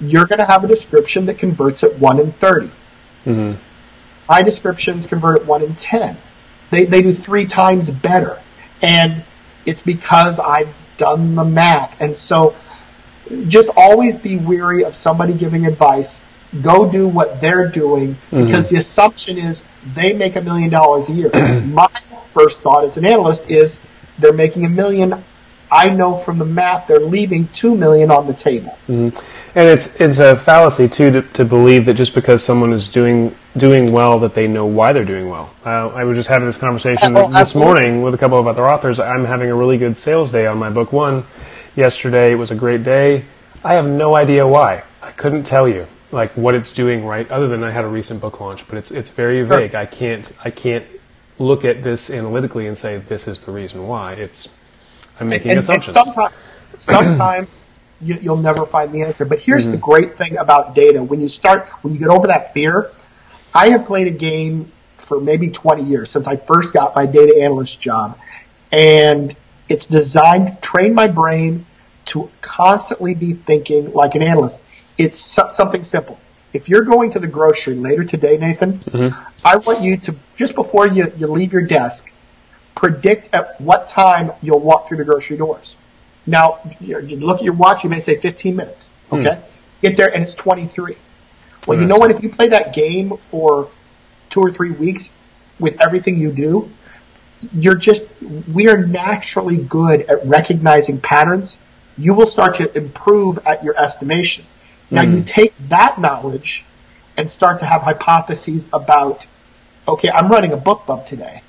you're 0.00 0.26
going 0.26 0.38
to 0.38 0.46
have 0.46 0.64
a 0.64 0.68
description 0.68 1.26
that 1.26 1.38
converts 1.38 1.84
at 1.84 1.98
one 1.98 2.18
in 2.18 2.32
30 2.32 2.70
My 4.28 4.42
descriptions 4.42 5.06
convert 5.06 5.40
at 5.40 5.46
one 5.46 5.62
in 5.62 5.74
ten. 5.76 6.16
They 6.70 6.84
they 6.84 7.02
do 7.02 7.12
three 7.12 7.46
times 7.46 7.90
better, 7.90 8.42
and 8.82 9.22
it's 9.64 9.82
because 9.82 10.38
I've 10.38 10.74
done 10.96 11.34
the 11.34 11.44
math. 11.44 12.00
And 12.00 12.16
so, 12.16 12.56
just 13.48 13.68
always 13.76 14.16
be 14.16 14.36
weary 14.36 14.84
of 14.84 14.94
somebody 14.94 15.34
giving 15.34 15.66
advice. 15.66 16.22
Go 16.62 16.90
do 16.90 17.06
what 17.06 17.40
they're 17.40 17.68
doing 17.68 18.14
mm-hmm. 18.14 18.46
because 18.46 18.68
the 18.68 18.76
assumption 18.76 19.38
is 19.38 19.64
they 19.94 20.12
make 20.12 20.36
a 20.36 20.40
million 20.40 20.70
dollars 20.70 21.08
a 21.08 21.12
year. 21.12 21.30
My 21.60 21.88
first 22.32 22.58
thought 22.58 22.84
as 22.84 22.96
an 22.96 23.06
analyst 23.06 23.48
is 23.48 23.78
they're 24.18 24.32
making 24.32 24.64
a 24.64 24.68
million. 24.68 25.24
I 25.70 25.88
know 25.88 26.16
from 26.16 26.38
the 26.38 26.44
math 26.44 26.86
they're 26.86 27.00
leaving 27.00 27.48
two 27.48 27.74
million 27.76 28.10
on 28.10 28.26
the 28.26 28.34
table. 28.34 28.76
And 28.88 29.12
it's 29.54 29.96
it's 30.00 30.18
a 30.18 30.36
fallacy 30.36 30.88
too 30.88 31.10
to, 31.10 31.22
to 31.22 31.44
believe 31.44 31.86
that 31.86 31.94
just 31.94 32.14
because 32.14 32.44
someone 32.44 32.72
is 32.72 32.88
doing 32.88 33.34
doing 33.56 33.90
well 33.90 34.18
that 34.20 34.34
they 34.34 34.46
know 34.46 34.66
why 34.66 34.92
they're 34.92 35.04
doing 35.04 35.28
well. 35.30 35.54
Uh, 35.64 35.88
I 35.88 36.04
was 36.04 36.16
just 36.16 36.28
having 36.28 36.46
this 36.46 36.56
conversation 36.58 37.16
Oh, 37.16 37.32
this 37.32 37.54
morning 37.54 38.02
with 38.02 38.14
a 38.14 38.18
couple 38.18 38.38
of 38.38 38.46
other 38.46 38.68
authors. 38.68 39.00
I'm 39.00 39.24
having 39.24 39.50
a 39.50 39.54
really 39.54 39.78
good 39.78 39.96
sales 39.96 40.30
day 40.30 40.46
on 40.46 40.58
my 40.58 40.70
book 40.70 40.92
one. 40.92 41.24
Yesterday 41.74 42.34
was 42.34 42.50
a 42.50 42.54
great 42.54 42.82
day. 42.84 43.24
I 43.64 43.74
have 43.74 43.86
no 43.86 44.14
idea 44.14 44.46
why. 44.46 44.82
I 45.02 45.10
couldn't 45.12 45.44
tell 45.44 45.66
you 45.66 45.86
like 46.12 46.30
what 46.36 46.54
it's 46.54 46.72
doing 46.72 47.04
right, 47.04 47.28
other 47.30 47.48
than 47.48 47.64
I 47.64 47.70
had 47.70 47.84
a 47.84 47.88
recent 47.88 48.20
book 48.20 48.40
launch. 48.40 48.68
But 48.68 48.78
it's 48.78 48.90
it's 48.90 49.10
very 49.10 49.44
Sure. 49.44 49.58
vague. 49.58 49.74
I 49.74 49.86
can't 49.86 50.30
I 50.44 50.50
can't 50.50 50.84
look 51.38 51.64
at 51.64 51.82
this 51.82 52.10
analytically 52.10 52.66
and 52.66 52.76
say 52.78 52.98
this 52.98 53.26
is 53.26 53.40
the 53.40 53.52
reason 53.52 53.86
why. 53.88 54.12
It's 54.14 54.54
I'm 55.20 55.28
making 55.28 55.52
and, 55.52 55.58
assumptions. 55.58 55.96
And 55.96 56.06
sometimes, 56.06 56.34
sometimes 56.78 57.48
you, 58.00 58.18
you'll 58.20 58.36
never 58.36 58.66
find 58.66 58.92
the 58.92 59.02
answer. 59.02 59.24
But 59.24 59.40
here's 59.40 59.66
the 59.66 59.72
mm-hmm. 59.72 59.80
great 59.80 60.18
thing 60.18 60.36
about 60.36 60.74
data: 60.74 61.02
when 61.02 61.20
you 61.20 61.28
start, 61.28 61.68
when 61.82 61.92
you 61.92 61.98
get 61.98 62.08
over 62.08 62.26
that 62.28 62.52
fear, 62.52 62.90
I 63.54 63.70
have 63.70 63.86
played 63.86 64.06
a 64.06 64.12
game 64.12 64.72
for 64.96 65.20
maybe 65.20 65.50
20 65.50 65.84
years 65.84 66.10
since 66.10 66.26
I 66.26 66.36
first 66.36 66.72
got 66.72 66.96
my 66.96 67.06
data 67.06 67.40
analyst 67.40 67.80
job, 67.80 68.18
and 68.72 69.34
it's 69.68 69.86
designed 69.86 70.48
to 70.48 70.54
train 70.60 70.94
my 70.94 71.06
brain 71.06 71.66
to 72.06 72.30
constantly 72.40 73.14
be 73.14 73.34
thinking 73.34 73.92
like 73.92 74.14
an 74.14 74.22
analyst. 74.22 74.60
It's 74.96 75.18
so- 75.18 75.50
something 75.54 75.84
simple. 75.84 76.18
If 76.52 76.68
you're 76.68 76.84
going 76.84 77.10
to 77.12 77.18
the 77.18 77.26
grocery 77.26 77.74
later 77.74 78.04
today, 78.04 78.36
Nathan, 78.36 78.78
mm-hmm. 78.78 79.18
I 79.44 79.56
want 79.56 79.82
you 79.82 79.96
to 79.98 80.14
just 80.36 80.54
before 80.54 80.86
you, 80.86 81.12
you 81.16 81.26
leave 81.26 81.52
your 81.52 81.62
desk, 81.62 82.10
predict 82.76 83.34
at 83.34 83.60
what 83.60 83.88
time 83.88 84.32
you'll 84.42 84.60
walk 84.60 84.86
through 84.86 84.98
the 84.98 85.04
grocery 85.04 85.36
doors. 85.36 85.74
Now, 86.26 86.60
you 86.80 87.00
look 87.16 87.38
at 87.38 87.44
your 87.44 87.54
watch, 87.54 87.82
you 87.82 87.90
may 87.90 88.00
say 88.00 88.18
15 88.18 88.54
minutes. 88.54 88.92
Hmm. 89.10 89.16
Okay? 89.16 89.40
Get 89.82 89.96
there 89.96 90.12
and 90.12 90.22
it's 90.22 90.34
23. 90.34 90.96
Well, 91.66 91.78
you 91.78 91.84
hmm. 91.84 91.88
know 91.88 91.96
what? 91.96 92.10
If 92.12 92.22
you 92.22 92.28
play 92.28 92.48
that 92.50 92.72
game 92.74 93.16
for 93.16 93.68
two 94.30 94.40
or 94.40 94.50
three 94.50 94.70
weeks 94.70 95.10
with 95.58 95.80
everything 95.80 96.18
you 96.18 96.30
do, 96.30 96.70
you're 97.54 97.76
just, 97.76 98.06
we 98.52 98.68
are 98.68 98.78
naturally 98.86 99.56
good 99.56 100.02
at 100.02 100.26
recognizing 100.26 101.00
patterns. 101.00 101.58
You 101.98 102.14
will 102.14 102.26
start 102.26 102.56
to 102.56 102.76
improve 102.76 103.38
at 103.46 103.64
your 103.64 103.78
estimation. 103.78 104.44
Now 104.90 105.04
hmm. 105.04 105.16
you 105.16 105.22
take 105.22 105.54
that 105.68 105.98
knowledge 105.98 106.64
and 107.16 107.30
start 107.30 107.60
to 107.60 107.66
have 107.66 107.82
hypotheses 107.82 108.66
about, 108.72 109.26
okay, 109.88 110.10
I'm 110.10 110.28
running 110.28 110.52
a 110.52 110.58
BookBub 110.58 111.06
today. 111.06 111.42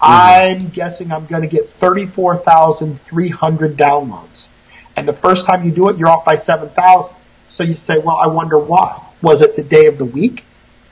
I'm 0.00 0.68
guessing 0.68 1.12
I'm 1.12 1.26
going 1.26 1.42
to 1.42 1.48
get 1.48 1.68
34,300 1.70 3.76
downloads. 3.76 4.48
And 4.96 5.06
the 5.06 5.12
first 5.12 5.46
time 5.46 5.64
you 5.64 5.72
do 5.72 5.88
it, 5.88 5.98
you're 5.98 6.08
off 6.08 6.24
by 6.24 6.36
7,000. 6.36 7.16
So 7.48 7.64
you 7.64 7.74
say, 7.74 7.98
well, 7.98 8.16
I 8.16 8.26
wonder 8.26 8.58
why. 8.58 9.02
Was 9.22 9.42
it 9.42 9.56
the 9.56 9.62
day 9.62 9.86
of 9.86 9.98
the 9.98 10.04
week? 10.04 10.44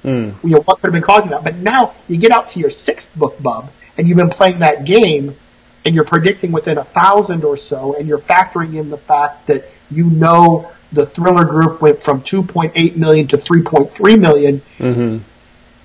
Hmm. 0.02 0.30
You 0.42 0.50
know, 0.50 0.60
what 0.60 0.80
could 0.80 0.88
have 0.88 0.92
been 0.92 1.02
causing 1.02 1.30
that? 1.30 1.44
But 1.44 1.56
now 1.56 1.94
you 2.08 2.18
get 2.18 2.30
out 2.30 2.50
to 2.50 2.60
your 2.60 2.70
sixth 2.70 3.10
BookBub 3.16 3.68
and 3.96 4.08
you've 4.08 4.18
been 4.18 4.30
playing 4.30 4.60
that 4.60 4.84
game 4.84 5.36
and 5.84 5.94
you're 5.94 6.04
predicting 6.04 6.52
within 6.52 6.78
a 6.78 6.84
thousand 6.84 7.44
or 7.44 7.56
so 7.56 7.94
and 7.94 8.08
you're 8.08 8.18
factoring 8.18 8.74
in 8.74 8.90
the 8.90 8.98
fact 8.98 9.46
that 9.46 9.68
you 9.90 10.10
know 10.10 10.70
the 10.92 11.06
thriller 11.06 11.44
group 11.44 11.80
went 11.80 12.00
from 12.00 12.22
2.8 12.22 12.96
million 12.96 13.26
to 13.28 13.36
3.3 13.36 14.20
million 14.20 14.62
mm-hmm. 14.78 15.18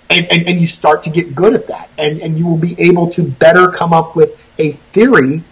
And, 0.09 0.25
and, 0.31 0.47
and 0.47 0.61
you 0.61 0.67
start 0.67 1.03
to 1.03 1.09
get 1.09 1.35
good 1.35 1.53
at 1.53 1.67
that 1.67 1.89
and, 1.97 2.21
and 2.21 2.37
you 2.37 2.45
will 2.47 2.57
be 2.57 2.79
able 2.81 3.09
to 3.11 3.23
better 3.23 3.69
come 3.69 3.93
up 3.93 4.15
with 4.15 4.39
a 4.57 4.71
theory 4.71 5.43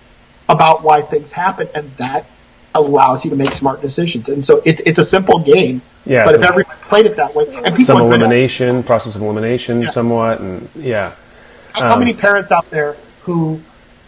about 0.49 0.83
why 0.83 1.01
things 1.01 1.31
happen 1.31 1.69
and 1.75 1.95
that 1.97 2.25
allows 2.73 3.23
you 3.23 3.29
to 3.31 3.35
make 3.35 3.53
smart 3.53 3.81
decisions 3.81 4.29
and 4.29 4.43
so 4.43 4.61
it's 4.65 4.81
it's 4.81 4.99
a 4.99 5.03
simple 5.03 5.39
game 5.39 5.81
Yeah, 6.05 6.25
but 6.25 6.35
if 6.35 6.41
everyone 6.41 6.75
played 6.83 7.05
it 7.05 7.15
that 7.15 7.33
way 7.33 7.45
Some 7.83 8.01
elimination, 8.01 8.83
process 8.83 9.15
of 9.15 9.21
elimination, 9.21 9.81
Yeah. 9.81 9.89
somewhat, 9.89 10.39
and 10.41 10.69
yeah. 10.75 11.15
how 11.71 11.93
Um, 11.93 11.99
many 11.99 12.13
parents 12.13 12.51
out 12.51 12.65
there 12.65 12.95
who 13.21 13.61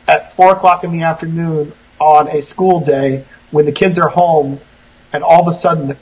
at 0.07 0.33
four 0.33 0.51
o'clock 0.53 0.83
in 0.83 0.91
the 0.91 1.03
afternoon 1.03 1.73
on 1.99 2.27
a 2.29 2.41
school 2.41 2.79
day 2.79 3.25
when 3.51 3.65
the 3.65 3.71
kids 3.71 3.97
are 3.97 4.09
home 4.09 4.59
and 5.13 5.23
all 5.23 5.41
of 5.41 5.47
a 5.47 5.53
sudden 5.53 5.87
the 5.87 5.97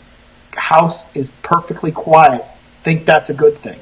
house 0.59 1.05
is 1.15 1.31
perfectly 1.41 1.91
quiet 1.91 2.43
think 2.83 3.05
that's 3.05 3.29
a 3.29 3.33
good 3.33 3.57
thing 3.59 3.79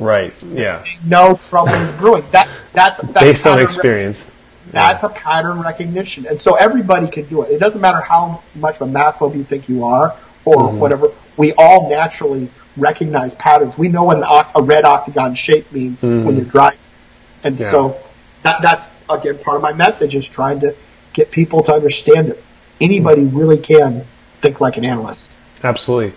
Right. 0.00 0.32
Yeah. 0.42 0.84
No 1.04 1.34
trouble 1.36 1.72
is 1.74 1.92
brewing. 1.98 2.24
That 2.32 2.48
that's, 2.72 3.00
that's 3.00 3.20
Based 3.20 3.46
on 3.46 3.60
experience. 3.60 4.30
That's 4.72 5.02
a 5.02 5.08
pattern 5.08 5.60
recognition. 5.60 6.26
And 6.26 6.40
so 6.40 6.54
everybody 6.54 7.08
can 7.08 7.26
do 7.26 7.42
it. 7.42 7.50
It 7.50 7.58
doesn't 7.58 7.80
matter 7.80 8.00
how 8.00 8.42
much 8.54 8.76
of 8.76 8.82
a 8.82 8.86
math 8.86 9.16
phobe 9.16 9.36
you 9.36 9.44
think 9.44 9.68
you 9.68 9.84
are 9.84 10.16
or 10.44 10.54
Mm-hmm. 10.56 10.78
whatever. 10.78 11.08
We 11.36 11.52
all 11.58 11.90
naturally 11.90 12.48
recognize 12.76 13.34
patterns. 13.34 13.76
We 13.76 13.88
know 13.88 14.04
what 14.04 14.16
an, 14.18 14.24
a 14.54 14.62
red 14.62 14.84
octagon 14.84 15.34
shape 15.34 15.70
means 15.72 16.02
when 16.02 16.36
you're 16.36 16.44
driving. 16.44 16.78
And 17.44 17.54
Mm-hmm. 17.56 17.62
Yeah. 17.64 17.70
so 17.70 18.00
that, 18.42 18.56
that's, 18.62 18.84
again, 19.10 19.38
part 19.38 19.56
of 19.56 19.62
my 19.62 19.72
message 19.72 20.14
is 20.14 20.26
trying 20.28 20.60
to 20.60 20.74
get 21.12 21.30
people 21.30 21.62
to 21.64 21.74
understand 21.74 22.28
that 22.30 22.38
anybody 22.80 23.24
really 23.24 23.58
can 23.58 24.04
think 24.40 24.60
like 24.60 24.76
an 24.76 24.84
analyst. 24.84 25.36
Absolutely. 25.64 26.16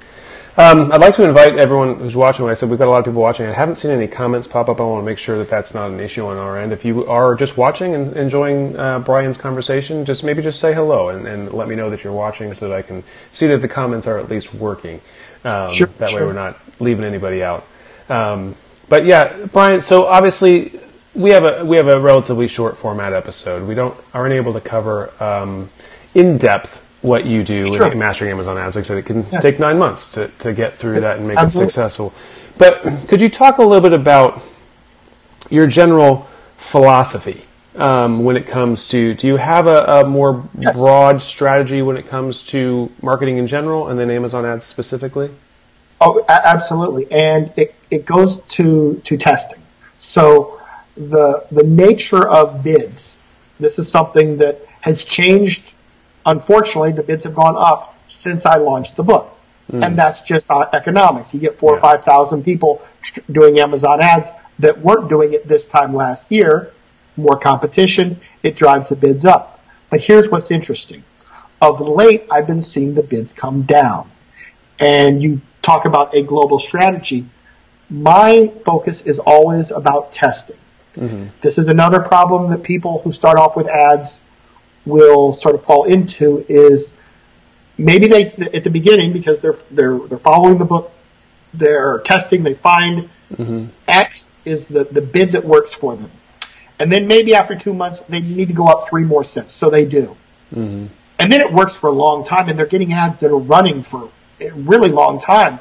Um, 0.56 0.92
I'd 0.92 1.02
like 1.02 1.16
to 1.16 1.24
invite 1.24 1.58
everyone 1.58 1.98
who's 1.98 2.16
watching. 2.16 2.48
I 2.48 2.54
said, 2.54 2.70
we've 2.70 2.78
got 2.78 2.88
a 2.88 2.92
lot 2.92 3.00
of 3.00 3.06
people 3.06 3.22
watching. 3.24 3.48
I 3.48 3.54
haven't 3.54 3.76
seen 3.76 3.90
any 3.90 4.08
comments 4.08 4.48
pop 4.48 4.70
up. 4.70 4.80
I 4.80 4.84
want 4.84 5.02
to 5.02 5.06
make 5.06 5.18
sure 5.18 5.40
that 5.40 5.50
that's 5.50 5.74
not 5.74 5.90
an 5.90 6.00
issue 6.00 6.28
on 6.28 6.38
our 6.38 6.60
end. 6.60 6.72
If 6.72 6.86
you 6.86 7.08
are 7.08 7.34
just 7.34 7.58
watching 7.58 7.96
and 7.96 8.16
enjoying 8.16 8.78
uh, 8.78 9.00
Brian's 9.00 9.36
conversation, 9.36 10.06
just 10.06 10.24
maybe 10.24 10.44
just 10.44 10.60
say 10.60 10.72
hello 10.72 11.10
and, 11.10 11.28
and 11.28 11.52
let 11.52 11.68
me 11.68 11.76
know 11.76 11.90
that 11.90 12.04
you're 12.04 12.14
watching 12.14 12.54
so 12.54 12.70
that 12.70 12.76
I 12.76 12.84
can 12.84 13.04
see 13.32 13.48
that 13.48 13.64
the 13.64 13.68
comments 13.68 14.06
are 14.06 14.20
at 14.20 14.30
least 14.30 14.54
working. 14.54 15.02
Um, 15.44 15.72
Sure, 15.72 15.88
that 15.88 16.14
way 16.14 16.22
we're 16.22 16.34
not 16.34 16.60
leaving 16.80 17.04
anybody 17.04 17.42
out. 17.42 17.66
Um, 18.08 18.56
but 18.90 19.06
yeah, 19.06 19.48
Brian. 19.52 19.82
So 19.82 20.06
obviously 20.06 20.80
we 21.16 21.32
have 21.32 21.46
a 21.46 21.66
we 21.66 21.78
have 21.78 21.88
a 21.88 22.00
relatively 22.00 22.48
short 22.48 22.78
format 22.78 23.12
episode. 23.14 23.68
We 23.68 23.74
don't 23.74 23.98
aren't 24.14 24.34
able 24.34 24.54
to 24.54 24.62
cover 24.62 25.12
um, 25.24 25.72
in 26.14 26.38
depth 26.38 26.80
what 27.04 27.26
you 27.26 27.44
do 27.44 27.66
Sure. 27.72 27.92
in 27.92 28.00
mastering 28.00 28.32
Amazon 28.32 28.58
ads. 28.58 28.76
Like 28.76 28.86
I 28.86 28.88
said, 28.88 28.98
it 28.98 29.06
can 29.06 29.26
Yeah. 29.32 29.40
take 29.42 29.60
nine 29.60 29.78
months 29.78 30.12
to, 30.14 30.30
to 30.40 30.54
get 30.54 30.78
through 30.78 31.02
that 31.02 31.18
and 31.20 31.28
make 31.28 31.38
Absolutely. 31.38 31.68
it 31.68 31.70
successful. 31.72 32.14
But 32.58 33.08
could 33.08 33.22
you 33.22 33.30
talk 33.30 33.58
a 33.60 33.62
little 33.62 33.82
bit 33.82 33.94
about 33.94 34.42
your 35.50 35.68
general 35.68 36.28
philosophy 36.58 37.42
um, 37.76 38.24
when 38.24 38.38
it 38.38 38.48
comes 38.48 38.88
to? 38.90 39.14
Do 39.16 39.28
you 39.28 39.36
have 39.38 39.68
a, 39.68 39.84
a 40.02 40.06
more 40.08 40.44
Yes. 40.58 40.78
broad 40.78 41.22
strategy 41.22 41.82
when 41.82 41.98
it 41.98 42.08
comes 42.08 42.44
to 42.48 42.90
marketing 43.02 43.38
in 43.38 43.48
general, 43.48 43.90
and 43.90 44.00
then 44.00 44.10
Amazon 44.10 44.46
ads 44.46 44.66
specifically? 44.66 45.30
Oh, 46.00 46.24
absolutely. 46.28 47.10
And 47.12 47.52
it, 47.58 47.76
it 47.92 48.06
goes 48.06 48.40
to, 48.40 49.02
to 49.06 49.18
testing. 49.18 49.60
So 49.98 50.60
the, 50.96 51.46
the 51.52 51.64
nature 51.64 52.28
of 52.28 52.62
bids, 52.64 53.18
this 53.60 53.80
is 53.80 53.90
something 53.90 54.38
that 54.38 54.66
has 54.82 55.04
changed. 55.06 55.63
Unfortunately, 56.26 56.92
the 56.92 57.04
bids 57.04 57.26
have 57.26 57.36
gone 57.36 57.56
up 57.58 57.96
since 58.08 58.46
I 58.46 58.58
launched 58.58 58.96
the 58.96 59.04
book. 59.04 59.30
And 59.84 59.98
that's 59.98 60.22
just 60.22 60.50
uh, 60.52 60.70
economics. 60.74 61.34
You 61.34 61.40
get 61.40 61.58
four 61.58 61.76
or 61.78 61.80
5,000 61.82 62.44
people 62.44 62.82
tr- 63.02 63.22
doing 63.32 63.60
Amazon 63.60 64.02
ads 64.02 64.28
that 64.60 64.80
weren't 64.80 65.10
doing 65.10 65.34
it 65.34 65.48
this 65.48 65.66
time 65.66 65.96
last 65.96 66.32
year. 66.32 66.72
More 67.18 67.40
competition. 67.40 68.20
It 68.44 68.56
drives 68.56 68.90
the 68.90 68.96
bids 68.96 69.26
up. 69.26 69.64
But 69.90 70.02
here's 70.02 70.30
what's 70.30 70.52
interesting. 70.52 71.04
Of 71.62 71.80
late, 71.80 72.26
I've 72.30 72.46
been 72.46 72.62
seeing 72.62 72.94
the 72.94 73.04
bids 73.04 73.32
come 73.34 73.64
down 73.64 74.12
and 74.80 75.22
you 75.24 75.42
talk 75.62 75.86
about 75.86 76.14
a 76.16 76.22
global 76.22 76.60
strategy, 76.60 77.26
my 77.90 78.52
focus 78.66 79.02
is 79.02 79.20
always 79.20 79.72
about 79.72 80.12
testing. 80.12 80.58
This 81.42 81.58
is 81.58 81.68
another 81.70 82.00
problem 82.02 82.52
that 82.52 82.64
people 82.64 83.00
who 83.02 83.12
start 83.12 83.38
off 83.38 83.56
with 83.56 83.68
ads 83.68 84.20
will 84.86 85.34
sort 85.34 85.56
of 85.56 85.64
fall 85.64 85.86
into 85.86 86.46
is 86.48 86.92
maybe 87.78 88.08
they 88.08 88.26
at 88.54 88.64
the 88.64 88.70
beginning 88.70 89.14
because 89.14 89.40
they're 89.40 89.58
they're 89.72 89.98
they're 90.00 90.18
following 90.18 90.58
the 90.58 90.66
book, 90.66 90.92
they're 91.54 92.00
testing, 92.00 92.44
they 92.44 92.54
find 92.54 93.10
mm-hmm. 93.32 93.68
X 93.88 94.36
is 94.46 94.68
the, 94.68 94.84
the 94.84 95.02
bid 95.02 95.32
that 95.34 95.46
works 95.46 95.74
for 95.74 95.96
them. 95.96 96.12
And 96.80 96.92
then 96.92 97.08
maybe 97.08 97.36
after 97.36 97.56
two 97.56 97.74
months 97.74 98.02
they 98.10 98.20
need 98.20 98.48
to 98.50 98.54
go 98.54 98.68
up 98.68 98.88
three 98.88 99.04
more 99.04 99.24
cents. 99.24 99.54
So 99.54 99.70
they 99.70 99.86
do. 99.86 100.16
Mm-hmm. 100.54 100.88
And 101.20 101.32
then 101.32 101.42
it 101.42 101.54
works 101.54 101.76
for 101.76 101.88
a 101.88 101.94
long 101.94 102.26
time 102.26 102.50
and 102.50 102.58
they're 102.58 102.66
getting 102.66 102.94
ads 102.94 103.20
that 103.20 103.32
are 103.32 103.38
running 103.38 103.84
for 103.84 104.10
a 104.40 104.52
really 104.52 104.90
long 104.90 105.20
time. 105.20 105.60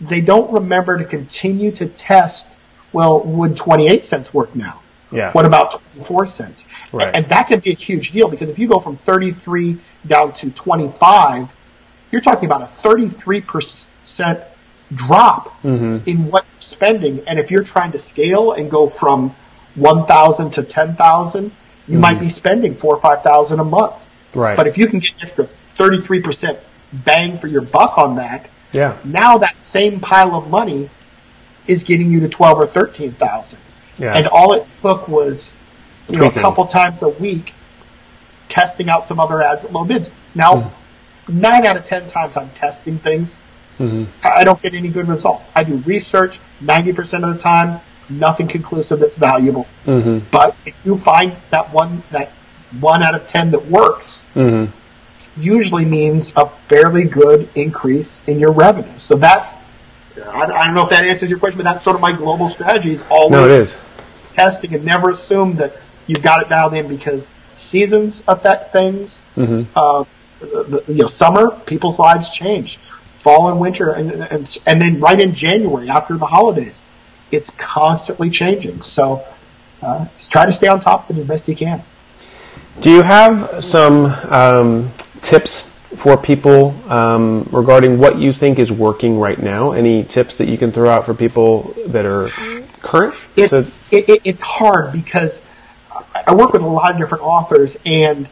They 0.00 0.20
don't 0.20 0.52
remember 0.52 0.98
to 0.98 1.04
continue 1.04 1.70
to 1.72 1.86
test, 1.86 2.58
well, 2.92 3.20
would 3.20 3.56
28 3.56 4.02
cents 4.02 4.34
work 4.34 4.54
now? 4.56 4.80
Yeah. 5.10 5.32
What 5.32 5.46
about 5.46 5.82
24 5.94 6.26
cents? 6.26 6.66
Right. 6.92 7.14
And 7.14 7.28
that 7.28 7.48
can 7.48 7.60
be 7.60 7.70
a 7.70 7.74
huge 7.74 8.12
deal 8.12 8.28
because 8.28 8.50
if 8.50 8.58
you 8.58 8.68
go 8.68 8.78
from 8.78 8.96
33 8.98 9.78
down 10.06 10.32
to 10.34 10.50
25, 10.50 11.54
you're 12.10 12.20
talking 12.20 12.46
about 12.46 12.62
a 12.62 12.66
33% 12.66 14.44
drop 14.94 15.62
mm-hmm. 15.62 16.08
in 16.08 16.30
what 16.30 16.44
you're 16.44 16.60
spending. 16.60 17.26
And 17.26 17.38
if 17.38 17.50
you're 17.50 17.64
trying 17.64 17.92
to 17.92 17.98
scale 17.98 18.52
and 18.52 18.70
go 18.70 18.88
from 18.88 19.34
1,000 19.74 20.52
to 20.52 20.62
10,000, 20.62 21.52
you 21.86 21.98
mm. 21.98 22.00
might 22.00 22.20
be 22.20 22.28
spending 22.28 22.74
four 22.74 22.96
or 22.96 23.00
5,000 23.00 23.60
a 23.60 23.64
month. 23.64 23.94
Right. 24.34 24.56
But 24.56 24.66
if 24.66 24.78
you 24.78 24.86
can 24.88 24.98
get 25.00 25.12
an 25.12 25.28
extra 25.28 25.48
33% 25.76 26.58
bang 26.92 27.38
for 27.38 27.46
your 27.46 27.62
buck 27.62 27.98
on 27.98 28.16
that, 28.16 28.48
Yeah. 28.72 28.96
now 29.04 29.38
that 29.38 29.58
same 29.58 30.00
pile 30.00 30.34
of 30.34 30.48
money 30.48 30.90
is 31.66 31.82
getting 31.82 32.10
you 32.10 32.20
to 32.20 32.28
12 32.28 32.60
or 32.60 32.66
13,000. 32.66 33.58
Yeah. 33.98 34.16
And 34.16 34.28
all 34.28 34.52
it 34.54 34.66
took 34.80 35.08
was, 35.08 35.54
you 36.08 36.18
know, 36.18 36.26
a 36.26 36.32
couple 36.32 36.66
times 36.66 37.02
a 37.02 37.08
week 37.08 37.52
testing 38.48 38.88
out 38.88 39.04
some 39.04 39.20
other 39.20 39.42
ads 39.42 39.64
at 39.64 39.72
low 39.72 39.84
bids. 39.84 40.10
Now, 40.34 40.72
nine 41.28 41.66
out 41.66 41.76
of 41.76 41.84
10 41.84 42.08
times 42.10 42.36
I'm 42.36 42.50
testing 42.50 42.98
things, 42.98 43.36
Mm-hmm. 43.78 44.26
I 44.26 44.42
don't 44.42 44.60
get 44.60 44.74
any 44.74 44.88
good 44.88 45.06
results. 45.06 45.48
I 45.54 45.62
do 45.62 45.76
research 45.76 46.40
90% 46.62 47.28
of 47.28 47.36
the 47.36 47.40
time, 47.40 47.80
nothing 48.08 48.48
conclusive 48.48 48.98
that's 48.98 49.16
valuable. 49.16 49.66
Mm-hmm. 49.86 50.26
But 50.32 50.56
if 50.66 50.74
you 50.84 50.98
find 50.98 51.36
that 51.50 51.72
one, 51.72 52.02
that 52.10 52.30
one 52.80 53.02
out 53.04 53.14
of 53.14 53.26
10 53.28 53.52
that 53.52 53.66
works, 53.66 54.26
Mm-hmm. 54.34 54.72
usually 55.40 55.84
means 55.84 56.32
a 56.36 56.46
fairly 56.68 57.04
good 57.04 57.48
increase 57.54 58.20
in 58.26 58.40
your 58.40 58.50
revenue. 58.50 58.98
So 58.98 59.16
that's, 59.16 59.58
I, 60.16 60.42
I 60.42 60.64
don't 60.64 60.74
know 60.74 60.82
if 60.82 60.90
that 60.90 61.04
answers 61.04 61.30
your 61.30 61.38
question, 61.38 61.58
but 61.58 61.70
that's 61.70 61.84
sort 61.84 61.94
of 61.94 62.02
my 62.02 62.12
global 62.12 62.48
strategy 62.48 62.94
is 62.94 63.02
always 63.08 63.30
No, 63.30 63.44
it 63.44 63.52
is. 63.52 63.76
Testing 64.38 64.74
and 64.74 64.84
never 64.84 65.10
assume 65.10 65.56
that 65.56 65.76
you've 66.06 66.22
got 66.22 66.42
it 66.42 66.48
dialed 66.48 66.74
in 66.74 66.86
because 66.88 67.30
seasons 67.56 68.22
affect 68.28 68.72
things. 68.72 69.24
Mm-hmm. 69.36 69.70
Uh, 69.74 70.04
the, 70.40 70.84
you 70.86 71.02
know, 71.02 71.06
summer, 71.08 71.50
people's 71.50 71.98
lives 71.98 72.30
change. 72.30 72.78
Fall 73.18 73.50
and 73.50 73.58
winter, 73.58 73.90
and, 73.90 74.12
and 74.12 74.58
and 74.64 74.80
then 74.80 75.00
right 75.00 75.20
in 75.20 75.34
January 75.34 75.90
after 75.90 76.16
the 76.16 76.24
holidays, 76.24 76.80
it's 77.32 77.50
constantly 77.50 78.30
changing. 78.30 78.80
So, 78.82 79.24
uh, 79.82 80.06
just 80.16 80.30
try 80.30 80.46
to 80.46 80.52
stay 80.52 80.68
on 80.68 80.78
top 80.78 81.10
of 81.10 81.18
it 81.18 81.22
as 81.22 81.26
best 81.26 81.48
you 81.48 81.56
can. 81.56 81.82
Do 82.80 82.92
you 82.92 83.02
have 83.02 83.64
some 83.64 84.06
um, 84.30 84.92
tips 85.20 85.62
for 85.96 86.16
people 86.16 86.76
um, 86.88 87.48
regarding 87.50 87.98
what 87.98 88.18
you 88.18 88.32
think 88.32 88.60
is 88.60 88.70
working 88.70 89.18
right 89.18 89.38
now? 89.38 89.72
Any 89.72 90.04
tips 90.04 90.36
that 90.36 90.48
you 90.48 90.56
can 90.56 90.70
throw 90.70 90.88
out 90.88 91.04
for 91.04 91.12
people 91.12 91.74
that 91.88 92.06
are 92.06 92.30
current? 92.82 93.14
it, 93.36 93.48
to- 93.48 93.70
it, 93.90 94.08
it, 94.08 94.22
it's 94.24 94.42
hard 94.42 94.92
because 94.92 95.40
I- 96.14 96.34
work 96.34 96.52
with 96.52 96.62
a 96.62 96.66
lot 96.66 96.92
of 96.92 96.98
different 96.98 97.24
authors, 97.24 97.76
and 97.84 98.28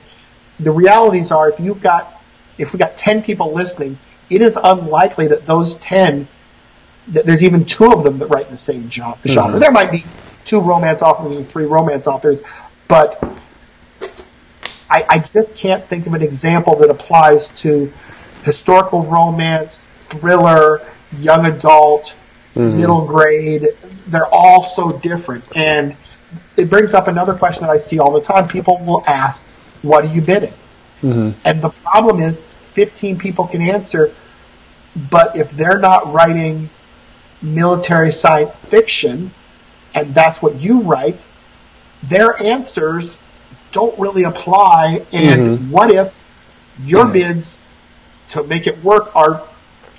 the 0.61 0.71
realities 0.71 1.31
are 1.31 1.51
if 1.51 1.61
you've 1.61 1.83
got 1.83 2.21
if 2.59 2.73
we've 2.73 2.81
got 2.81 2.97
ten 2.97 3.23
people 3.23 3.53
listening, 3.53 3.99
it 4.31 4.43
is 4.43 4.59
unlikely 4.63 5.29
that 5.29 5.45
those 5.45 5.75
ten 5.77 6.29
that 7.09 7.25
there's 7.25 7.43
even 7.43 7.65
two 7.65 7.93
of 7.93 8.03
them 8.03 8.19
that 8.19 8.27
write 8.27 8.47
in 8.47 8.53
the 8.53 8.59
same 8.59 8.91
genre. 8.91 9.17
Mm-hmm. 9.25 9.59
There 9.59 9.71
might 9.71 9.93
be 9.93 10.05
two 10.45 10.61
romance 10.61 11.03
authors 11.03 11.37
and 11.37 11.49
three 11.49 11.65
romance 11.65 12.07
authors, 12.07 12.41
but 12.89 13.23
I, 14.89 15.05
I 15.09 15.19
just 15.19 15.55
can't 15.55 15.85
think 15.85 16.07
of 16.07 16.15
an 16.15 16.23
example 16.23 16.77
that 16.77 16.91
applies 16.91 17.51
to 17.63 17.93
historical 18.45 19.05
romance, 19.05 19.87
thriller, 19.95 20.81
young 21.19 21.47
adult, 21.47 22.15
mm-hmm. 22.55 22.79
middle 22.79 23.05
grade. 23.05 23.69
They're 24.07 24.27
all 24.27 24.63
so 24.65 24.93
different. 24.93 25.45
And 25.57 25.97
it 26.57 26.71
brings 26.71 26.95
up 26.95 27.09
another 27.09 27.35
question 27.35 27.67
that 27.67 27.73
I 27.73 27.79
see 27.79 27.99
all 27.99 28.13
the 28.13 28.21
time. 28.21 28.49
People 28.49 28.79
will 28.85 29.05
ask, 29.07 29.45
what 29.83 30.05
are 30.05 30.13
you 30.13 30.21
bidding? 30.21 30.55
Mm-hmm. 31.03 31.39
And 31.45 31.63
the 31.63 31.71
problem 31.71 32.21
is 32.21 32.43
15 32.73 33.19
people 33.19 33.47
can 33.47 33.63
answer, 33.63 34.15
but 35.11 35.37
if 35.37 35.51
they're 35.53 35.79
not 35.79 36.13
writing 36.13 36.71
military 37.43 38.13
science 38.13 38.59
fiction, 38.59 39.31
and 39.95 40.15
that's 40.15 40.41
what 40.43 40.61
you 40.61 40.81
write, 40.81 41.19
their 42.03 42.41
answers 42.41 43.19
don't 43.73 43.99
really 43.99 44.25
apply. 44.25 45.07
And 45.13 45.59
mm-hmm. 45.59 45.71
what 45.71 45.91
if 45.93 46.17
your 46.83 47.05
mm-hmm. 47.05 47.13
bids 47.13 47.59
to 48.31 48.43
make 48.43 48.67
it 48.67 48.83
work 48.83 49.15
are 49.15 49.47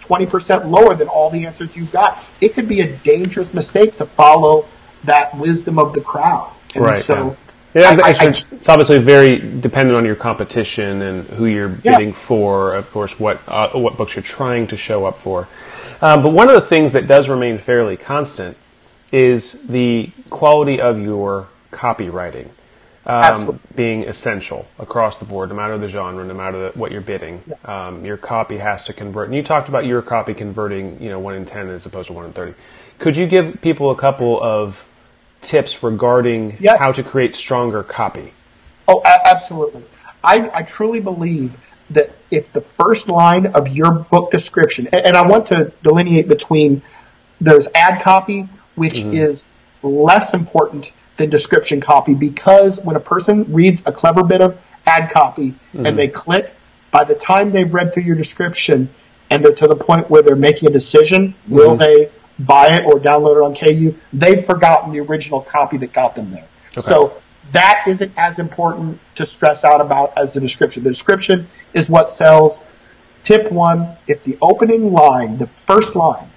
20% 0.07 0.69
lower 0.69 0.95
than 0.95 1.07
all 1.07 1.29
the 1.29 1.45
answers 1.45 1.75
you've 1.75 1.91
got? 1.91 2.23
It 2.41 2.53
could 2.53 2.67
be 2.67 2.81
a 2.81 2.95
dangerous 2.97 3.53
mistake 3.53 3.95
to 3.97 4.05
follow 4.05 4.65
that 5.03 5.35
wisdom 5.37 5.77
of 5.79 5.93
the 5.93 6.01
crowd. 6.01 6.51
And 6.75 6.85
Right, 6.85 6.95
so 6.95 7.35
Yeah, 7.73 7.97
I- 8.03 8.09
it's, 8.11 8.19
I- 8.19 8.55
it's 8.55 8.69
obviously 8.69 8.97
very 8.99 9.39
dependent 9.39 9.97
on 9.97 10.05
your 10.05 10.15
competition 10.15 11.01
and 11.01 11.27
who 11.29 11.45
you're 11.45 11.75
Yeah. 11.83 11.97
bidding 11.97 12.13
for. 12.13 12.73
Of 12.73 12.91
course, 12.91 13.19
what 13.19 13.39
uh, 13.47 13.69
what 13.73 13.97
books 13.97 14.15
you're 14.15 14.23
trying 14.23 14.67
to 14.67 14.77
show 14.77 15.05
up 15.05 15.19
for. 15.19 15.47
Um, 16.01 16.23
but 16.23 16.31
one 16.31 16.47
of 16.47 16.55
the 16.55 16.61
things 16.61 16.93
that 16.93 17.07
does 17.07 17.27
remain 17.29 17.57
fairly 17.57 17.97
constant 17.97 18.57
is 19.11 19.63
the 19.67 20.09
quality 20.29 20.79
of 20.81 20.99
your 20.99 21.47
copywriting 21.71 22.47
um, 23.07 23.59
being 23.75 24.03
essential 24.03 24.67
across 24.77 25.17
the 25.17 25.25
board, 25.25 25.49
no 25.49 25.55
matter 25.55 25.77
the 25.77 25.87
genre, 25.87 26.23
no 26.25 26.33
matter 26.33 26.69
the, 26.71 26.77
what 26.79 26.91
you're 26.91 27.01
bidding. 27.01 27.41
Yes. 27.47 27.67
Um, 27.67 28.05
your 28.05 28.17
copy 28.17 28.57
has 28.57 28.83
to 28.85 28.93
convert. 28.93 29.27
And 29.29 29.35
you 29.35 29.43
talked 29.43 29.69
about 29.69 29.85
your 29.85 30.01
copy 30.01 30.33
converting, 30.33 31.01
you 31.01 31.09
know, 31.09 31.19
one 31.19 31.33
in 31.33 31.45
ten 31.45 31.69
as 31.69 31.85
opposed 31.85 32.07
to 32.07 32.13
one 32.13 32.25
in 32.25 32.33
thirty. 32.33 32.53
Could 32.99 33.15
you 33.15 33.25
give 33.25 33.61
people 33.61 33.91
a 33.91 33.95
couple 33.95 34.41
of 34.41 34.85
tips 35.41 35.81
regarding 35.83 36.57
Yes. 36.59 36.79
how 36.79 36.91
to 36.91 37.01
create 37.03 37.33
stronger 37.35 37.81
copy? 37.81 38.33
Oh, 38.87 39.01
a- 39.05 39.27
absolutely. 39.27 39.83
I, 40.23 40.49
I 40.53 40.63
truly 40.63 40.99
believe 40.99 41.55
that 41.91 42.11
if 42.29 42.51
the 42.51 42.61
first 42.61 43.07
line 43.07 43.45
of 43.47 43.69
your 43.69 43.91
book 43.91 44.31
description, 44.31 44.87
and, 44.91 45.07
and 45.07 45.15
I 45.15 45.25
want 45.25 45.47
to 45.47 45.71
delineate 45.81 46.27
between 46.27 46.81
there's 47.39 47.67
ad 47.73 48.01
copy, 48.01 48.49
which 48.75 49.03
is 49.03 49.45
less 49.81 50.33
important 50.33 50.91
than 51.17 51.29
description 51.29 51.81
copy 51.81 52.13
because 52.13 52.79
when 52.79 52.95
a 52.95 52.99
person 52.99 53.51
reads 53.53 53.81
a 53.85 53.91
clever 53.91 54.23
bit 54.23 54.41
of 54.41 54.57
ad 54.85 55.11
copy 55.11 55.55
and 55.73 55.85
mm-hmm. 55.85 55.95
they 55.95 56.07
click, 56.07 56.53
by 56.91 57.03
the 57.03 57.15
time 57.15 57.51
they've 57.51 57.73
read 57.73 57.93
through 57.93 58.03
your 58.03 58.15
description 58.15 58.89
and 59.29 59.43
they're 59.43 59.53
to 59.55 59.67
the 59.67 59.75
point 59.75 60.09
where 60.09 60.21
they're 60.21 60.35
making 60.35 60.69
a 60.69 60.71
decision, 60.71 61.35
will 61.47 61.75
mm-hmm. 61.75 61.79
they 61.79 62.11
buy 62.39 62.67
it 62.67 62.85
or 62.85 62.99
download 62.99 63.37
it 63.37 63.43
on 63.43 63.55
KU, 63.55 63.95
they've 64.13 64.45
forgotten 64.45 64.91
the 64.91 64.99
original 64.99 65.41
copy 65.41 65.77
that 65.77 65.91
got 65.91 66.15
them 66.15 66.31
there. 66.31 66.47
So 66.77 67.19
that 67.51 67.83
isn't 67.87 68.11
as 68.17 68.39
important 68.39 68.99
to 69.15 69.25
stress 69.25 69.63
out 69.63 69.81
about 69.81 70.13
as 70.17 70.33
the 70.33 70.39
description. 70.39 70.83
The 70.83 70.89
description 70.89 71.47
is 71.73 71.89
what 71.89 72.09
sells. 72.09 72.59
Tip 73.23 73.51
one, 73.51 73.97
if 74.07 74.23
the 74.23 74.37
opening 74.41 74.93
line, 74.93 75.37
the 75.37 75.47
first 75.65 75.95
line, 75.95 76.29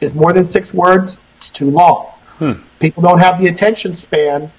is 0.00 0.14
more 0.14 0.32
than 0.32 0.44
six 0.44 0.72
words, 0.72 1.18
it's 1.36 1.50
too 1.50 1.70
long. 1.70 2.12
People 2.80 3.02
don't 3.02 3.18
have 3.18 3.40
the 3.40 3.48
attention 3.48 3.94
span. 3.94 4.50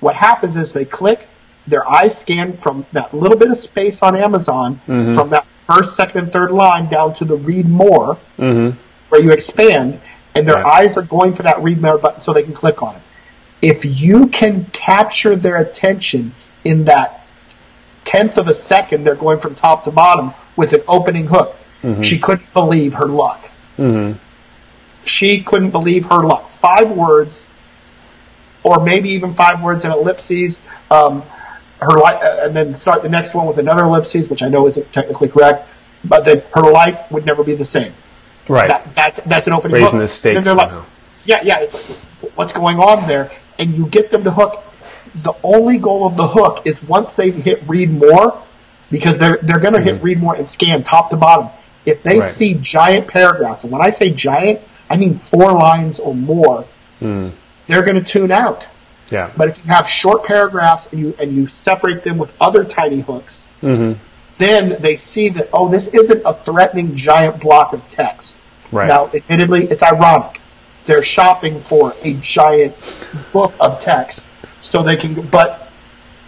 What 0.00 0.14
happens 0.14 0.56
is 0.56 0.72
they 0.72 0.84
click, 0.84 1.28
their 1.66 1.88
eyes 1.88 2.18
scan 2.18 2.56
from 2.56 2.86
that 2.92 3.12
little 3.12 3.36
bit 3.38 3.50
of 3.50 3.58
space 3.58 4.02
on 4.02 4.16
Amazon, 4.16 4.80
mm-hmm. 4.86 5.14
from 5.14 5.30
that 5.30 5.46
first, 5.66 5.96
second, 5.96 6.20
and 6.24 6.32
third 6.32 6.50
line 6.52 6.88
down 6.88 7.14
to 7.14 7.24
the 7.24 7.36
read 7.36 7.68
more, 7.68 8.16
mm-hmm. 8.38 8.78
where 9.08 9.20
you 9.20 9.32
expand, 9.32 10.00
and 10.34 10.46
their 10.46 10.56
Right. 10.56 10.82
eyes 10.82 10.96
are 10.96 11.02
going 11.02 11.34
for 11.34 11.42
that 11.42 11.62
read 11.62 11.80
more 11.80 11.98
button 11.98 12.20
so 12.20 12.32
they 12.32 12.42
can 12.42 12.52
click 12.54 12.82
on 12.82 12.96
it. 12.96 13.02
If 13.62 13.84
you 13.84 14.26
can 14.28 14.66
capture 14.66 15.34
their 15.34 15.56
attention 15.56 16.34
in 16.62 16.84
that 16.84 17.26
tenth 18.04 18.36
of 18.38 18.46
a 18.48 18.54
second, 18.54 19.04
they're 19.04 19.14
going 19.16 19.40
from 19.40 19.54
top 19.54 19.84
to 19.84 19.90
bottom 19.90 20.34
with 20.54 20.72
an 20.72 20.82
opening 20.86 21.26
hook. 21.26 21.56
Mm-hmm. 21.82 22.02
She 22.02 22.18
couldn't 22.18 22.52
believe 22.52 22.94
her 22.94 23.06
luck. 23.06 23.50
She 25.04 25.42
couldn't 25.42 25.70
believe 25.70 26.06
her 26.06 26.18
luck. 26.20 26.50
Five 26.66 26.90
words, 26.90 27.44
or 28.62 28.82
maybe 28.84 29.10
even 29.10 29.34
five 29.34 29.62
words 29.62 29.84
in 29.84 29.90
ellipses. 29.92 30.62
Um, 30.90 31.22
her 31.80 31.92
li- 31.92 32.02
uh, 32.26 32.46
and 32.46 32.56
then 32.56 32.74
start 32.74 33.02
the 33.02 33.08
next 33.08 33.34
one 33.34 33.46
with 33.46 33.58
another 33.58 33.84
ellipses, 33.84 34.28
which 34.28 34.42
I 34.42 34.48
know 34.48 34.66
isn't 34.66 34.92
technically 34.92 35.28
correct, 35.28 35.68
but 36.04 36.24
that 36.24 36.46
her 36.54 36.62
life 36.70 37.10
would 37.12 37.24
never 37.26 37.44
be 37.44 37.54
the 37.54 37.64
same. 37.64 37.92
Right. 38.48 38.68
That, 38.68 38.94
that's 38.94 39.20
that's 39.26 39.46
an 39.46 39.52
opening 39.52 39.74
Raising 39.74 39.98
hook. 39.98 40.00
the 40.00 40.08
stakes 40.08 40.36
And 40.38 40.46
they're 40.46 40.54
like, 40.54 40.70
somehow. 40.70 40.86
yeah, 41.24 41.42
yeah. 41.42 41.58
It's 41.60 41.74
like, 41.74 41.84
what's 42.36 42.52
going 42.52 42.78
on 42.78 43.06
there? 43.06 43.30
And 43.58 43.74
you 43.76 43.86
get 43.88 44.10
them 44.10 44.24
to 44.24 44.30
hook. 44.30 44.62
The 45.22 45.34
only 45.42 45.78
goal 45.78 46.06
of 46.06 46.16
the 46.16 46.26
hook 46.26 46.62
is 46.66 46.82
once 46.82 47.14
they've 47.14 47.34
hit 47.34 47.62
read 47.66 47.90
more, 47.90 48.42
because 48.90 49.18
they're 49.18 49.38
they're 49.42 49.58
going 49.60 49.74
to 49.74 49.82
hit 49.82 50.02
read 50.02 50.18
more 50.20 50.34
and 50.34 50.48
scan 50.48 50.82
top 50.82 51.10
to 51.10 51.16
bottom. 51.16 51.48
If 51.84 52.02
they 52.02 52.12
Mm-hmm. 52.12 52.20
Right. 52.20 52.32
see 52.34 52.54
giant 52.54 53.06
paragraphs, 53.08 53.62
and 53.64 53.70
when 53.72 53.82
I 53.82 53.90
say 53.90 54.10
giant, 54.10 54.60
I 54.88 54.96
mean 54.96 55.18
four 55.18 55.52
lines 55.52 55.98
or 56.00 56.14
more, 56.14 56.64
Mm. 57.00 57.32
they're 57.66 57.82
going 57.82 57.96
to 58.02 58.04
tune 58.04 58.32
out. 58.32 58.66
yeah. 59.10 59.30
But 59.36 59.48
if 59.48 59.58
you 59.58 59.70
have 59.72 59.86
short 59.88 60.24
paragraphs 60.24 60.88
and 60.90 61.00
you 61.00 61.14
and 61.20 61.32
you 61.32 61.46
separate 61.46 62.04
them 62.04 62.16
with 62.18 62.32
other 62.40 62.64
tiny 62.64 63.00
hooks, 63.00 63.46
Mm-hmm. 63.62 63.98
then 64.38 64.76
they 64.80 64.96
see 64.96 65.28
that 65.30 65.48
oh, 65.52 65.68
this 65.68 65.88
isn't 65.88 66.22
a 66.24 66.34
threatening 66.34 66.94
giant 66.96 67.40
block 67.40 67.72
of 67.72 67.86
text. 67.90 68.38
Right. 68.72 68.88
Now, 68.88 69.10
admittedly, 69.14 69.64
it's 69.68 69.82
ironic. 69.82 70.40
They're 70.86 71.02
shopping 71.02 71.62
for 71.62 71.94
a 72.02 72.14
giant 72.14 72.74
book 73.32 73.52
of 73.60 73.80
text 73.80 74.24
so 74.60 74.82
they 74.82 74.96
can, 74.96 75.14
but 75.28 75.70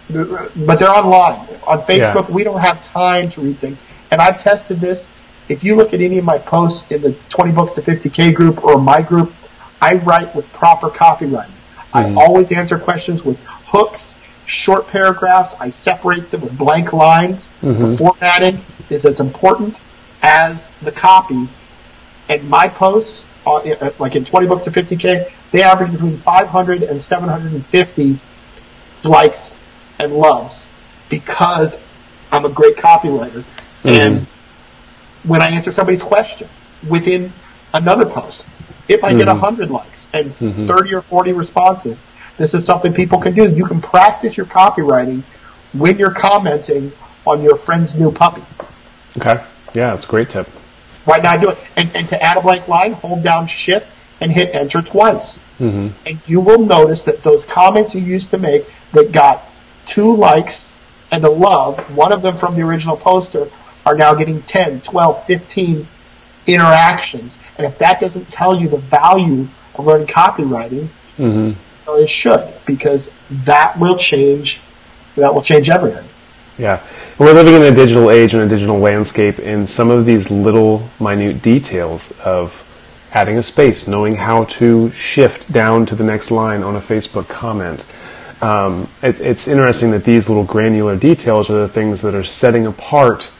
but 0.09 0.79
they're 0.79 0.89
online 0.89 1.47
on 1.67 1.81
Facebook. 1.83 2.27
Yeah. 2.29 2.35
We 2.35 2.43
don't 2.43 2.61
have 2.61 2.83
time 2.83 3.29
to 3.31 3.41
read 3.41 3.59
things, 3.59 3.77
and 4.11 4.21
I've 4.21 4.41
tested 4.41 4.79
this. 4.81 5.05
If 5.49 5.63
you 5.63 5.75
look 5.75 5.93
at 5.93 5.99
any 5.99 6.19
of 6.19 6.25
my 6.25 6.37
posts 6.37 6.89
in 6.91 7.01
the 7.01 7.13
20 7.29 7.51
books 7.51 7.73
to 7.73 7.81
50k 7.81 8.35
group 8.35 8.63
or 8.63 8.79
my 8.79 9.01
group, 9.01 9.33
I 9.81 9.95
write 9.95 10.35
with 10.35 10.51
proper 10.53 10.89
copywriting. 10.89 11.51
I 11.91 12.03
mm-hmm. 12.03 12.17
always 12.19 12.51
answer 12.51 12.77
questions 12.77 13.25
with 13.25 13.39
hooks, 13.43 14.15
short 14.45 14.87
paragraphs. 14.87 15.55
I 15.59 15.71
separate 15.71 16.29
them 16.29 16.41
with 16.41 16.57
blank 16.57 16.93
lines. 16.93 17.47
The 17.61 17.67
mm-hmm. 17.67 17.93
formatting 17.93 18.63
is 18.89 19.05
as 19.05 19.19
important 19.19 19.75
as 20.21 20.69
the 20.81 20.91
copy. 20.91 21.49
And 22.29 22.47
my 22.47 22.67
posts, 22.67 23.25
are, 23.45 23.61
uh, 23.65 23.91
like 23.97 24.15
in 24.15 24.25
20 24.25 24.47
books 24.47 24.65
to 24.65 24.71
50k, 24.71 25.31
they 25.51 25.63
average 25.63 25.91
between 25.91 26.17
500 26.17 26.83
and 26.83 27.01
750 27.01 28.19
likes 29.03 29.57
and 29.97 30.13
loves 30.13 30.67
because 31.09 31.77
I'm 32.31 32.45
a 32.45 32.49
great 32.49 32.77
copywriter. 32.77 33.43
And 33.83 34.17
mm-hmm. 34.17 34.38
When 35.23 35.41
I 35.41 35.51
answer 35.51 35.71
somebody's 35.71 36.03
question 36.03 36.49
within 36.87 37.33
another 37.73 38.05
post, 38.05 38.45
if 38.87 39.03
I 39.03 39.13
get 39.13 39.27
a 39.27 39.33
100 39.33 39.69
likes 39.69 40.07
and 40.13 40.35
30 40.35 40.93
or 40.95 41.01
40 41.01 41.33
responses, 41.33 42.01
this 42.37 42.53
is 42.53 42.65
something 42.65 42.93
people 42.93 43.19
can 43.19 43.35
do. 43.35 43.49
You 43.49 43.65
can 43.65 43.81
practice 43.81 44.37
your 44.37 44.45
copywriting 44.45 45.23
when 45.73 45.99
you're 45.99 46.13
commenting 46.13 46.91
on 47.25 47.43
your 47.43 47.57
friend's 47.57 47.95
new 47.95 48.11
puppy. 48.11 48.43
Okay. 49.17 49.43
Yeah, 49.75 49.91
that's 49.91 50.05
a 50.05 50.07
great 50.07 50.29
tip. 50.29 50.47
Right 51.05 51.21
now, 51.21 51.31
I 51.31 51.37
do 51.37 51.49
it. 51.49 51.57
And, 51.75 51.95
and 51.95 52.07
to 52.09 52.21
add 52.21 52.37
a 52.37 52.41
blank 52.41 52.67
line, 52.67 52.93
hold 52.93 53.23
down 53.23 53.47
shift 53.47 53.87
and 54.21 54.31
hit 54.31 54.53
enter 54.53 54.81
twice. 54.81 55.37
Mm-hmm. 55.59 55.89
And 56.05 56.19
you 56.27 56.39
will 56.39 56.59
notice 56.59 57.03
that 57.03 57.23
those 57.23 57.45
comments 57.45 57.93
you 57.93 58.01
used 58.01 58.31
to 58.31 58.37
make 58.37 58.65
that 58.93 59.11
got 59.11 59.43
two 59.85 60.15
likes 60.15 60.73
and 61.11 61.23
a 61.23 61.29
love, 61.29 61.95
one 61.95 62.11
of 62.11 62.21
them 62.21 62.37
from 62.37 62.55
the 62.55 62.61
original 62.61 62.97
poster, 62.97 63.49
are 63.89 63.95
now 63.95 64.13
getting 64.13 64.39
10, 64.43 64.81
12, 64.81 65.25
15 65.25 65.87
interactions. 66.45 67.39
And 67.57 67.65
if 67.65 67.79
that 67.79 67.99
doesn't 67.99 68.29
tell 68.29 68.59
you 68.59 68.69
the 68.69 68.77
value 68.77 69.47
of 69.73 69.87
learning 69.87 70.07
copywriting, 70.07 70.89
well, 71.17 71.95
it 71.97 72.09
should, 72.09 72.53
because 72.67 73.09
that 73.31 73.79
will 73.79 73.97
change, 73.97 74.61
that 75.15 75.33
will 75.33 75.41
change 75.41 75.71
everything. 75.71 76.07
Yeah. 76.59 76.85
We're 77.17 77.33
living 77.33 77.55
in 77.55 77.63
a 77.63 77.71
digital 77.71 78.11
age 78.11 78.35
and 78.35 78.43
a 78.43 78.47
digital 78.47 78.77
landscape, 78.77 79.39
and 79.39 79.67
some 79.67 79.89
of 79.89 80.05
these 80.05 80.29
little 80.29 80.87
minute 80.99 81.41
details 81.41 82.11
of 82.19 82.63
adding 83.11 83.39
a 83.39 83.43
space, 83.43 83.87
knowing 83.87 84.15
how 84.15 84.43
to 84.43 84.91
shift 84.91 85.51
down 85.51 85.87
to 85.87 85.95
the 85.95 86.03
next 86.03 86.29
line 86.29 86.61
on 86.61 86.75
a 86.75 86.79
Facebook 86.79 87.27
comment. 87.27 87.87
Um, 88.39 88.87
it, 89.01 89.19
it's 89.19 89.47
interesting 89.47 89.89
that 89.91 90.03
these 90.03 90.29
little 90.29 90.43
granular 90.43 90.95
details 90.95 91.49
are 91.49 91.59
the 91.59 91.67
things 91.67 92.03
that 92.03 92.13
are 92.13 92.23
setting 92.23 92.67
apart 92.67 93.31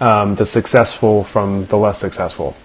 um, 0.00 0.34
the 0.34 0.46
successful 0.46 1.24
from 1.24 1.64
the 1.66 1.76
less 1.76 1.98
successful. 1.98 2.56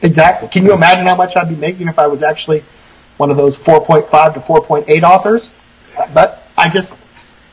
Exactly. 0.00 0.48
Can 0.48 0.64
you 0.64 0.72
imagine 0.72 1.06
how 1.06 1.16
much 1.16 1.36
I'd 1.36 1.48
be 1.48 1.56
making 1.56 1.88
if 1.88 1.98
I 1.98 2.06
was 2.06 2.22
actually 2.22 2.64
one 3.16 3.30
of 3.30 3.36
those 3.36 3.58
4.5 3.58 4.34
to 4.34 4.40
4.8 4.40 5.02
authors? 5.02 5.50
But 6.14 6.46
I 6.56 6.68
just, 6.68 6.92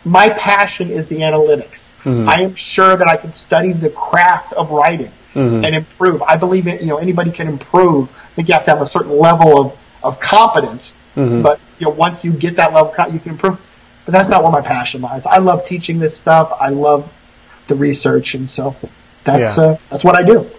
my 0.03 0.29
passion 0.29 0.91
is 0.91 1.07
the 1.07 1.17
analytics. 1.17 1.91
Mm-hmm. 2.03 2.29
I 2.29 2.41
am 2.41 2.55
sure 2.55 2.95
that 2.95 3.07
I 3.07 3.17
can 3.17 3.31
study 3.31 3.73
the 3.73 3.89
craft 3.89 4.53
of 4.53 4.71
writing 4.71 5.11
mm-hmm. 5.33 5.65
and 5.65 5.75
improve. 5.75 6.21
I 6.21 6.37
believe 6.37 6.67
it, 6.67 6.81
you 6.81 6.87
know, 6.87 6.97
anybody 6.97 7.31
can 7.31 7.47
improve. 7.47 8.11
I 8.11 8.35
think 8.35 8.47
you 8.47 8.53
have 8.53 8.65
to 8.65 8.71
have 8.71 8.81
a 8.81 8.85
certain 8.85 9.17
level 9.17 9.59
of, 9.59 9.77
of 10.03 10.19
competence. 10.19 10.93
Mm-hmm. 11.15 11.41
But, 11.41 11.59
you 11.79 11.87
know, 11.87 11.93
once 11.93 12.23
you 12.23 12.31
get 12.31 12.57
that 12.57 12.73
level, 12.73 12.93
you 13.11 13.19
can 13.19 13.31
improve. 13.31 13.59
But 14.05 14.11
that's 14.11 14.29
not 14.29 14.43
where 14.43 14.51
my 14.51 14.61
passion 14.61 15.01
lies. 15.01 15.25
I 15.25 15.39
love 15.39 15.65
teaching 15.65 15.97
this 15.97 16.15
stuff. 16.15 16.53
I 16.59 16.69
love 16.69 17.11
the 17.65 17.75
research. 17.75 18.35
And 18.35 18.47
so 18.47 18.75
that's, 19.25 19.57
Yeah. 19.57 19.63
uh, 19.63 19.77
that's 19.89 20.03
what 20.03 20.15
I 20.17 20.23
do. 20.23 20.49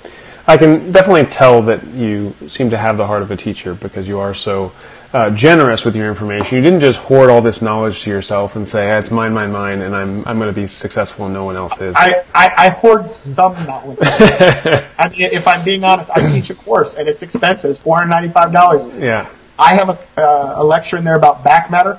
I 0.48 0.56
can 0.56 0.92
definitely 0.92 1.24
tell 1.24 1.62
that 1.62 1.84
you 1.88 2.32
seem 2.46 2.70
to 2.70 2.76
have 2.76 2.96
the 2.96 3.06
heart 3.06 3.22
of 3.22 3.30
a 3.32 3.36
teacher 3.36 3.74
because 3.74 4.06
you 4.06 4.20
are 4.20 4.32
so 4.34 4.70
uh, 5.12 5.30
generous 5.30 5.84
with 5.84 5.96
your 5.96 6.08
information. 6.08 6.56
You 6.56 6.62
didn't 6.62 6.80
just 6.80 6.98
hoard 7.00 7.30
all 7.30 7.40
this 7.40 7.62
knowledge 7.62 8.02
to 8.02 8.10
yourself 8.10 8.54
and 8.54 8.68
say, 8.68 8.92
"Ah, 8.92 8.98
"It's 8.98 9.10
mine, 9.10 9.32
mine, 9.34 9.50
mine," 9.50 9.80
and 9.82 9.96
I'm 9.96 10.22
I'm 10.26 10.38
going 10.38 10.52
to 10.54 10.60
be 10.60 10.66
successful 10.68 11.24
and 11.24 11.34
no 11.34 11.44
one 11.44 11.56
else 11.56 11.80
is. 11.80 11.96
I, 11.96 12.22
I, 12.34 12.52
I 12.66 12.68
hoard 12.68 13.10
some 13.10 13.54
knowledge. 13.66 13.98
I 14.02 15.08
mean, 15.10 15.22
if 15.32 15.48
I'm 15.48 15.64
being 15.64 15.82
honest, 15.84 16.10
I 16.10 16.30
teach 16.30 16.50
a 16.50 16.54
course 16.54 16.94
and 16.94 17.08
it's 17.08 17.22
expensive. 17.22 17.70
It's 17.70 17.80
four 17.80 17.96
hundred 17.96 18.10
ninety-five 18.10 18.52
dollars. 18.52 18.86
yeah, 19.00 19.28
I 19.58 19.74
have 19.74 19.88
a, 19.88 20.20
uh, 20.20 20.54
a 20.62 20.64
lecture 20.64 20.96
in 20.96 21.02
there 21.04 21.16
about 21.16 21.42
back 21.42 21.70
matter. 21.72 21.98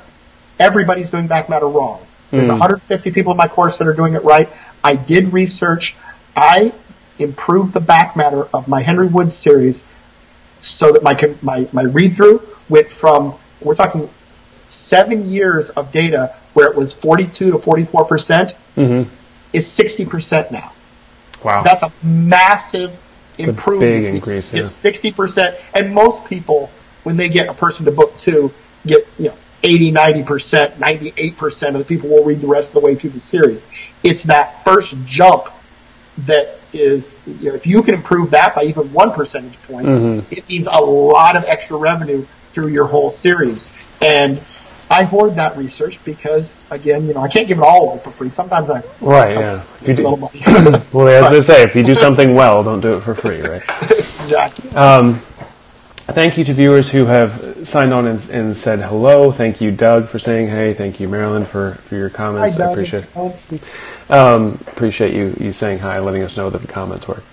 Everybody's 0.60 1.10
doing 1.10 1.28
back 1.28 1.50
matter 1.50 1.68
wrong. 1.68 2.06
There's 2.32 2.48
150 2.50 3.12
people 3.12 3.32
in 3.32 3.38
my 3.38 3.48
course 3.48 3.78
that 3.78 3.88
are 3.88 3.94
doing 3.94 4.14
it 4.14 4.24
right. 4.24 4.50
I 4.84 4.96
did 4.96 5.32
research. 5.34 5.96
I 6.38 6.72
improved 7.18 7.74
the 7.74 7.80
back 7.80 8.16
matter 8.16 8.48
of 8.54 8.68
my 8.68 8.84
Henry 8.84 9.08
Woods 9.08 9.36
series 9.36 9.84
so 10.60 10.92
that 10.92 11.02
my 11.02 11.36
my 11.42 11.68
my 11.72 11.82
read 11.82 12.16
through 12.16 12.48
went 12.70 12.92
from 12.92 13.36
we're 13.60 13.74
talking 13.74 14.08
seven 14.66 15.32
years 15.32 15.72
of 15.72 15.92
data 15.92 16.36
where 16.54 16.68
it 16.68 16.76
was 16.76 16.94
42 16.94 17.52
to 17.52 17.58
44 17.58 18.06
percent 18.06 18.56
is 19.52 19.72
60 19.72 20.06
percent 20.06 20.52
now. 20.52 20.74
Wow. 21.44 21.64
That's 21.64 21.82
a 21.82 21.92
massive 22.04 22.96
improvement. 23.40 24.04
big 24.04 24.14
increase. 24.14 24.54
It's 24.54 24.72
60 24.74 25.12
percent, 25.14 25.58
and 25.74 25.94
most 25.94 26.30
people 26.30 26.70
when 27.02 27.18
they 27.18 27.30
get 27.30 27.48
a 27.48 27.54
person 27.54 27.86
to 27.86 27.92
book 27.92 28.20
two 28.20 28.54
get 28.86 29.08
you 29.18 29.30
know 29.30 29.38
80, 29.64 29.90
90 29.90 30.24
percent, 30.24 30.80
98 30.80 31.36
percent 31.38 31.76
of 31.76 31.80
the 31.80 31.86
people 31.86 32.10
will 32.10 32.24
read 32.24 32.42
the 32.42 32.48
rest 32.48 32.70
of 32.70 32.74
the 32.76 32.80
way 32.82 32.94
through 32.94 33.10
the 33.10 33.20
series. 33.20 33.66
It's 34.04 34.24
that 34.24 34.64
first 34.64 34.94
jump 35.06 35.50
that 36.26 36.60
is, 36.74 37.20
you 37.26 37.50
know, 37.50 37.56
if 37.56 37.68
you 37.68 37.82
can 37.84 37.94
improve 37.94 38.32
that 38.32 38.56
by 38.56 38.64
even 38.64 38.92
one 38.94 39.12
percentage 39.12 39.62
point, 39.64 39.86
Mm-hmm. 39.86 40.34
it 40.34 40.48
means 40.50 40.68
a 40.68 40.80
lot 40.80 41.38
of 41.38 41.44
extra 41.46 41.78
revenue 41.78 42.26
through 42.52 42.70
your 42.70 42.88
whole 42.88 43.10
series. 43.10 43.70
And 44.02 44.42
I 44.90 45.04
hoard 45.04 45.36
that 45.36 45.58
research 45.58 46.04
because, 46.04 46.64
again, 46.72 47.08
you 47.08 47.14
know, 47.14 47.22
I 47.22 47.28
can't 47.28 47.48
give 47.48 47.58
it 47.60 47.64
all 47.64 47.90
away 47.92 48.00
for 48.00 48.12
free. 48.12 48.30
Sometimes 48.30 48.70
I 48.70 48.82
Right, 49.02 49.36
yeah. 49.36 49.64
If 49.82 49.88
you 49.90 49.96
do, 49.96 50.04
well, 50.94 51.08
as 51.08 51.30
they 51.30 51.42
say, 51.42 51.64
if 51.64 51.76
you 51.76 51.84
do 51.84 51.94
something 51.96 52.36
well, 52.36 52.64
don't 52.64 52.80
do 52.82 52.98
it 52.98 53.02
for 53.02 53.14
free, 53.14 53.42
right? 53.42 53.64
exactly. 53.92 54.70
Thank 56.10 56.38
you 56.38 56.46
to 56.46 56.54
viewers 56.54 56.90
who 56.90 57.06
have 57.08 57.68
signed 57.68 57.94
on 57.94 58.08
and, 58.08 58.30
and 58.32 58.56
said 58.56 58.80
hello. 58.80 59.34
Thank 59.34 59.60
you, 59.60 59.72
Doug, 59.72 60.08
for 60.08 60.20
saying 60.20 60.48
hey. 60.48 60.74
Thank 60.74 61.02
you, 61.02 61.10
Marilyn, 61.10 61.46
for, 61.46 61.76
for 61.86 61.96
your 61.96 62.10
comments. 62.10 62.56
I 62.56 62.60
Doug. 62.60 62.72
appreciate 62.72 63.04
um, 64.10 64.60
appreciate 64.68 65.14
you, 65.14 65.36
you 65.40 65.54
saying 65.54 65.80
hi, 65.80 66.00
letting 66.00 66.24
us 66.24 66.38
know 66.38 66.50
that 66.50 66.62
the 66.62 66.68
comments 66.68 67.08
work. 67.08 67.24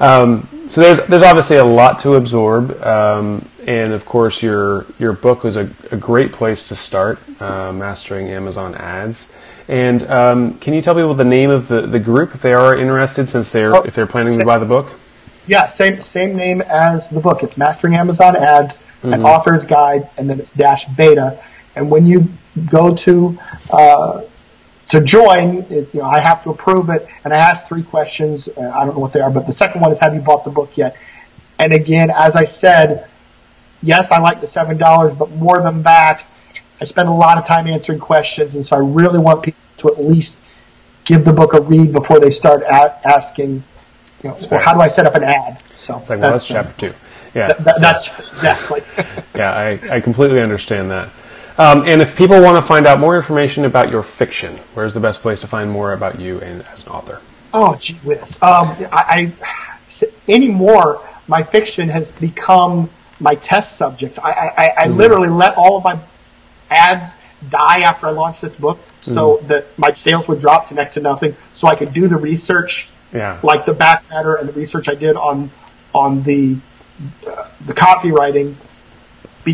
Um, 0.00 0.48
so 0.68 0.80
there's 0.80 1.06
there's 1.08 1.22
obviously 1.22 1.56
a 1.56 1.64
lot 1.64 1.98
to 2.00 2.14
absorb, 2.14 2.80
um, 2.82 3.48
and 3.66 3.92
of 3.92 4.04
course 4.04 4.42
your 4.42 4.86
your 4.98 5.12
book 5.12 5.42
was 5.42 5.56
a, 5.56 5.70
a 5.90 5.96
great 5.96 6.32
place 6.32 6.68
to 6.68 6.76
start, 6.76 7.18
uh, 7.40 7.72
mastering 7.72 8.28
Amazon 8.28 8.74
ads. 8.74 9.32
And 9.66 10.02
um, 10.04 10.58
can 10.60 10.72
you 10.72 10.80
tell 10.80 10.94
people 10.94 11.14
the 11.14 11.24
name 11.24 11.50
of 11.50 11.68
the, 11.68 11.82
the 11.82 11.98
group 11.98 12.34
if 12.34 12.42
they 12.42 12.54
are 12.54 12.76
interested, 12.76 13.28
since 13.28 13.52
they're 13.52 13.76
Oh, 13.76 13.82
if 13.82 13.94
they're 13.94 14.06
planning 14.06 14.38
to 14.38 14.44
buy 14.44 14.58
the 14.58 14.64
book? 14.64 14.92
Yeah, 15.46 15.66
same 15.66 16.00
same 16.00 16.36
name 16.36 16.60
as 16.60 17.08
the 17.08 17.20
book. 17.20 17.42
It's 17.42 17.56
Mastering 17.56 17.94
Amazon 17.94 18.36
Ads, 18.36 18.78
an 19.02 19.24
author's 19.24 19.64
guide, 19.64 20.08
and 20.16 20.28
then 20.28 20.38
it's 20.38 20.50
dash 20.50 20.84
beta. 20.84 21.42
And 21.74 21.90
when 21.90 22.06
you 22.06 22.28
go 22.66 22.94
to 22.94 23.38
uh, 23.70 24.22
to 24.90 25.00
join, 25.02 25.58
it, 25.70 25.92
you 25.94 26.00
know, 26.00 26.06
I 26.06 26.20
have 26.20 26.42
to 26.44 26.50
approve 26.50 26.88
it, 26.90 27.06
and 27.24 27.32
I 27.32 27.36
ask 27.36 27.66
three 27.66 27.82
questions. 27.82 28.48
Uh, 28.48 28.60
I 28.60 28.84
don't 28.84 28.94
know 28.94 29.00
what 29.00 29.12
they 29.12 29.20
are, 29.20 29.30
but 29.30 29.46
the 29.46 29.52
second 29.52 29.80
one 29.82 29.92
is, 29.92 29.98
have 29.98 30.14
you 30.14 30.20
bought 30.20 30.44
the 30.44 30.50
book 30.50 30.76
yet? 30.76 30.96
And 31.58 31.72
again, 31.72 32.10
as 32.10 32.36
I 32.36 32.44
said, 32.44 33.08
yes, 33.82 34.10
I 34.10 34.20
like 34.20 34.40
the 34.40 34.46
seven 34.46 34.78
dollars, 34.78 35.16
but 35.16 35.30
more 35.30 35.60
than 35.60 35.82
that, 35.82 36.24
I 36.80 36.84
spend 36.84 37.08
a 37.08 37.12
lot 37.12 37.38
of 37.38 37.46
time 37.46 37.66
answering 37.66 37.98
questions, 37.98 38.54
and 38.54 38.64
so 38.64 38.76
I 38.76 38.80
really 38.80 39.18
want 39.18 39.42
people 39.42 39.60
to 39.78 39.88
at 39.88 40.02
least 40.04 40.38
give 41.04 41.24
the 41.24 41.32
book 41.32 41.52
a 41.54 41.60
read 41.60 41.92
before 41.92 42.20
they 42.20 42.30
start 42.30 42.62
a- 42.62 43.08
asking, 43.08 43.64
you 44.22 44.30
know, 44.30 44.34
fair. 44.34 44.58
how 44.60 44.74
do 44.74 44.80
I 44.80 44.88
set 44.88 45.06
up 45.06 45.14
an 45.16 45.24
ad? 45.24 45.62
So 45.74 45.98
It's 45.98 46.10
like, 46.10 46.20
well, 46.20 46.30
that's 46.32 46.46
chapter 46.46 46.88
two. 46.90 46.94
Yeah, 47.34 47.48
that, 47.48 47.64
that, 47.64 47.76
so- 47.76 47.80
that's 47.82 48.30
exactly. 48.32 48.82
yeah, 49.34 49.52
I, 49.52 49.96
I 49.96 50.00
completely 50.00 50.40
understand 50.40 50.90
that. 50.90 51.10
Um, 51.58 51.82
and 51.88 52.00
if 52.00 52.16
people 52.16 52.40
want 52.40 52.56
to 52.56 52.62
find 52.62 52.86
out 52.86 53.00
more 53.00 53.16
information 53.16 53.64
about 53.64 53.90
your 53.90 54.02
fiction, 54.04 54.58
where's 54.74 54.94
the 54.94 55.00
best 55.00 55.20
place 55.20 55.40
to 55.40 55.46
find 55.48 55.70
more 55.70 55.92
about 55.92 56.20
you 56.20 56.40
and 56.40 56.62
as 56.68 56.86
an 56.86 56.92
author? 56.92 57.20
Oh, 57.52 57.74
gee 57.76 57.94
whiz. 57.94 58.38
Um, 58.42 58.76
I, 58.92 59.32
I 59.42 60.06
anymore, 60.28 61.04
my 61.26 61.42
fiction 61.42 61.88
has 61.88 62.10
become 62.12 62.88
my 63.18 63.34
test 63.34 63.76
subject. 63.76 64.18
I, 64.22 64.30
I, 64.30 64.74
I 64.78 64.86
Mm-hmm. 64.86 64.96
literally 64.96 65.28
let 65.28 65.56
all 65.56 65.78
of 65.78 65.84
my 65.84 65.98
ads 66.70 67.14
die 67.48 67.80
after 67.80 68.06
I 68.06 68.10
launched 68.10 68.40
this 68.42 68.54
book, 68.54 68.78
so 69.00 69.38
Mm-hmm. 69.38 69.48
that 69.48 69.76
my 69.78 69.92
sales 69.94 70.28
would 70.28 70.40
drop 70.40 70.68
to 70.68 70.74
next 70.74 70.94
to 70.94 71.00
nothing, 71.00 71.34
so 71.52 71.66
I 71.66 71.74
could 71.74 71.92
do 71.92 72.06
the 72.06 72.16
research, 72.16 72.88
Yeah. 73.12 73.40
like 73.42 73.64
the 73.66 73.74
back 73.74 74.08
matter 74.10 74.36
and 74.36 74.48
the 74.48 74.52
research 74.52 74.88
I 74.88 74.94
did 74.94 75.16
on 75.16 75.50
on 75.94 76.22
the 76.22 76.56
uh, 77.26 77.48
the 77.66 77.72
copywriting, 77.74 78.54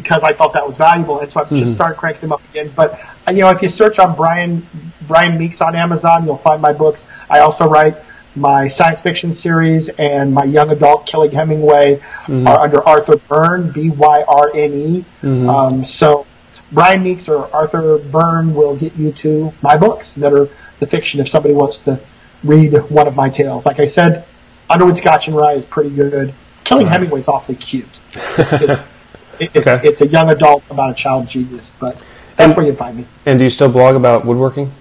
because 0.00 0.22
I 0.24 0.32
thought 0.32 0.52
that 0.54 0.66
was 0.66 0.76
valuable, 0.76 1.20
and 1.20 1.30
so 1.30 1.40
I've 1.40 1.46
Mm-hmm. 1.46 1.56
just 1.62 1.74
started 1.74 1.96
cranking 1.96 2.22
them 2.22 2.32
up 2.32 2.42
again. 2.50 2.70
But 2.74 3.00
uh, 3.28 3.32
you 3.32 3.40
know, 3.42 3.50
if 3.50 3.62
you 3.62 3.68
search 3.68 3.98
on 3.98 4.16
Brian 4.16 4.66
Brian 5.02 5.38
Meeks 5.38 5.60
on 5.60 5.76
Amazon, 5.76 6.24
you'll 6.24 6.38
find 6.38 6.60
my 6.60 6.72
books. 6.72 7.06
I 7.30 7.40
also 7.40 7.68
write 7.68 7.96
my 8.36 8.66
science 8.66 9.00
fiction 9.00 9.32
series 9.32 9.88
and 9.90 10.34
my 10.34 10.42
young 10.42 10.70
adult 10.70 11.06
Killing 11.06 11.30
Hemingway 11.30 12.00
Mm-hmm. 12.26 12.46
are 12.48 12.58
under 12.60 12.80
Arthur 12.88 13.16
Byrne, 13.16 13.70
B 13.70 13.90
Y 13.90 14.24
R 14.26 14.50
N 14.54 14.72
E. 14.74 15.04
Um, 15.22 15.84
so 15.84 16.26
Brian 16.72 17.02
Meeks 17.04 17.28
or 17.28 17.54
Arthur 17.54 17.98
Byrne 17.98 18.54
will 18.54 18.74
get 18.76 18.96
you 18.96 19.12
to 19.24 19.52
my 19.62 19.76
books 19.76 20.14
that 20.14 20.32
are 20.32 20.48
the 20.80 20.86
fiction 20.88 21.20
if 21.20 21.28
somebody 21.28 21.54
wants 21.54 21.78
to 21.86 22.00
read 22.42 22.72
one 22.90 23.06
of 23.06 23.14
my 23.14 23.28
tales. 23.28 23.64
Like 23.66 23.78
I 23.78 23.86
said, 23.86 24.24
Underwood 24.68 24.96
Scotch 24.96 25.28
and 25.28 25.36
Wry 25.36 25.52
is 25.52 25.64
pretty 25.66 25.90
good. 25.90 26.34
Killing 26.64 26.86
Hemingway 26.88 27.20
is 27.20 27.28
awfully 27.28 27.56
cute. 27.56 28.00
It's, 28.14 28.52
it's, 28.54 28.80
it, 29.40 29.50
it- 29.54 29.66
Okay. 29.66 29.88
it's 29.88 30.00
a 30.00 30.06
young 30.06 30.30
adult 30.30 30.62
about 30.70 30.90
a 30.90 30.94
child 30.94 31.28
genius, 31.28 31.72
but 31.78 31.96
that's 32.36 32.56
where 32.56 32.66
you 32.66 32.74
find 32.74 32.96
me. 32.96 33.04
And 33.26 33.38
do 33.38 33.44
you 33.44 33.50
still 33.50 33.68
blog 33.70 33.94
about 33.96 34.24
woodworking? 34.24 34.72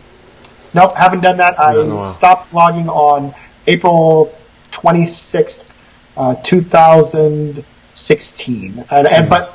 Nope, 0.73 0.95
haven't 0.95 1.21
done 1.21 1.37
that. 1.37 1.59
I 1.59 1.73
Not 1.73 1.85
in 1.85 1.91
a 1.91 1.95
while. 1.95 2.13
stopped 2.13 2.51
blogging 2.51 2.87
on 2.87 3.33
April 3.67 4.33
26th, 4.71 5.69
uh, 6.17 6.35
2016. 6.35 8.85
And, 8.89 9.07
Hmm. 9.07 9.13
and 9.13 9.29
but 9.29 9.53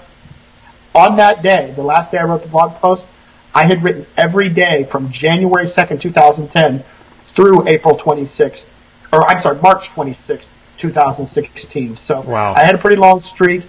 on 0.94 1.16
that 1.16 1.42
day, 1.42 1.72
the 1.74 1.82
last 1.82 2.12
day 2.12 2.18
I 2.18 2.24
wrote 2.24 2.42
the 2.42 2.48
blog 2.48 2.74
post, 2.76 3.06
I 3.54 3.64
had 3.64 3.82
written 3.82 4.06
every 4.16 4.48
day 4.48 4.84
from 4.84 5.10
January 5.10 5.66
2nd, 5.66 6.00
2010 6.00 6.84
through 7.22 7.66
April 7.68 7.96
26th, 7.96 8.70
or 9.12 9.28
I'm 9.28 9.40
sorry, 9.42 9.58
March 9.60 9.88
26th, 9.90 10.50
2016. 10.78 11.94
So 11.96 12.20
Wow. 12.20 12.54
I 12.56 12.64
had 12.64 12.74
a 12.74 12.78
pretty 12.78 12.96
long 12.96 13.20
streak. 13.20 13.62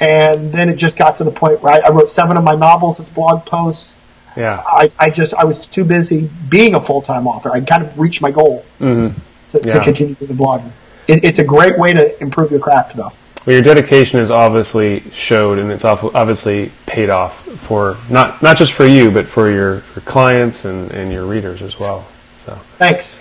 And 0.00 0.52
then 0.52 0.68
it 0.68 0.76
just 0.76 0.96
got 0.96 1.16
to 1.18 1.24
the 1.24 1.30
point 1.30 1.62
where 1.62 1.74
I, 1.74 1.86
I 1.86 1.90
wrote 1.90 2.10
seven 2.10 2.36
of 2.36 2.44
my 2.44 2.54
novels 2.54 3.00
as 3.00 3.08
blog 3.08 3.46
posts. 3.46 3.98
Yeah. 4.36 4.62
I, 4.66 4.92
I 4.98 5.10
just 5.10 5.32
I 5.34 5.44
was 5.44 5.66
too 5.66 5.84
busy 5.84 6.28
being 6.48 6.74
a 6.74 6.80
full 6.80 7.00
time 7.00 7.26
author. 7.26 7.50
I 7.50 7.60
kind 7.60 7.82
of 7.82 7.98
reached 7.98 8.20
my 8.20 8.30
goal 8.30 8.64
mm-hmm. 8.78 9.18
to, 9.48 9.60
to 9.60 9.68
Yeah. 9.68 9.82
continue 9.82 10.14
doing 10.14 10.28
the 10.28 10.34
blogging. 10.34 10.70
It, 11.08 11.24
it's 11.24 11.38
a 11.38 11.44
great 11.44 11.78
way 11.78 11.92
to 11.92 12.20
improve 12.20 12.50
your 12.50 12.60
craft, 12.60 12.96
though. 12.96 13.12
Well, 13.46 13.54
your 13.54 13.62
dedication 13.62 14.18
is 14.18 14.30
obviously 14.30 15.04
showed, 15.12 15.58
and 15.60 15.70
it's 15.70 15.84
obviously 15.84 16.72
paid 16.86 17.10
off 17.10 17.44
for 17.44 17.96
not 18.10 18.42
not 18.42 18.56
just 18.56 18.72
for 18.72 18.84
you, 18.84 19.12
but 19.12 19.28
for 19.28 19.48
your, 19.50 19.74
your 19.74 20.02
clients 20.04 20.64
and, 20.64 20.90
and 20.90 21.12
your 21.12 21.24
readers 21.24 21.62
as 21.62 21.78
well. 21.78 22.06
So, 22.44 22.58
Thanks. 22.78 23.18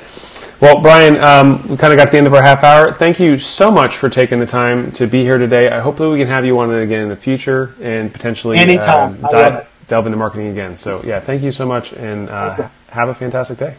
Well, 0.61 0.81
Brian, 0.81 1.21
um, 1.23 1.67
we 1.67 1.77
kind 1.77 1.91
of 1.93 1.97
got 1.99 2.05
to 2.05 2.11
the 2.11 2.17
end 2.17 2.27
of 2.27 2.33
our 2.33 2.41
half 2.43 2.63
hour. 2.63 2.93
Thank 2.93 3.19
you 3.19 3.37
so 3.37 3.69
much 3.69 3.97
for 3.97 4.09
taking 4.09 4.39
the 4.39 4.45
time 4.45 4.91
to 4.93 5.07
be 5.07 5.21
here 5.21 5.37
today. 5.37 5.69
I 5.71 5.79
hope 5.79 5.97
that 5.97 6.09
we 6.09 6.19
can 6.19 6.27
have 6.27 6.45
you 6.45 6.57
on 6.59 6.73
it 6.73 6.81
again 6.81 7.01
in 7.03 7.09
the 7.09 7.15
future 7.15 7.75
and 7.81 8.11
potentially 8.11 8.57
Anytime. 8.57 9.23
um, 9.23 9.31
dive, 9.31 9.67
delve 9.87 10.05
into 10.05 10.17
marketing 10.17 10.47
again. 10.47 10.77
So, 10.77 11.03
yeah, 11.03 11.19
thank 11.19 11.43
you 11.43 11.51
so 11.51 11.65
much, 11.65 11.93
and 11.93 12.29
uh, 12.29 12.69
have 12.87 13.09
a 13.09 13.13
fantastic 13.13 13.57
day. 13.57 13.75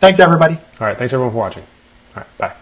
Thanks, 0.00 0.20
everybody. 0.20 0.54
All 0.54 0.86
right, 0.86 0.98
thanks 0.98 1.12
everyone 1.12 1.32
for 1.32 1.38
watching. 1.38 1.62
All 2.14 2.22
right, 2.22 2.38
bye. 2.38 2.61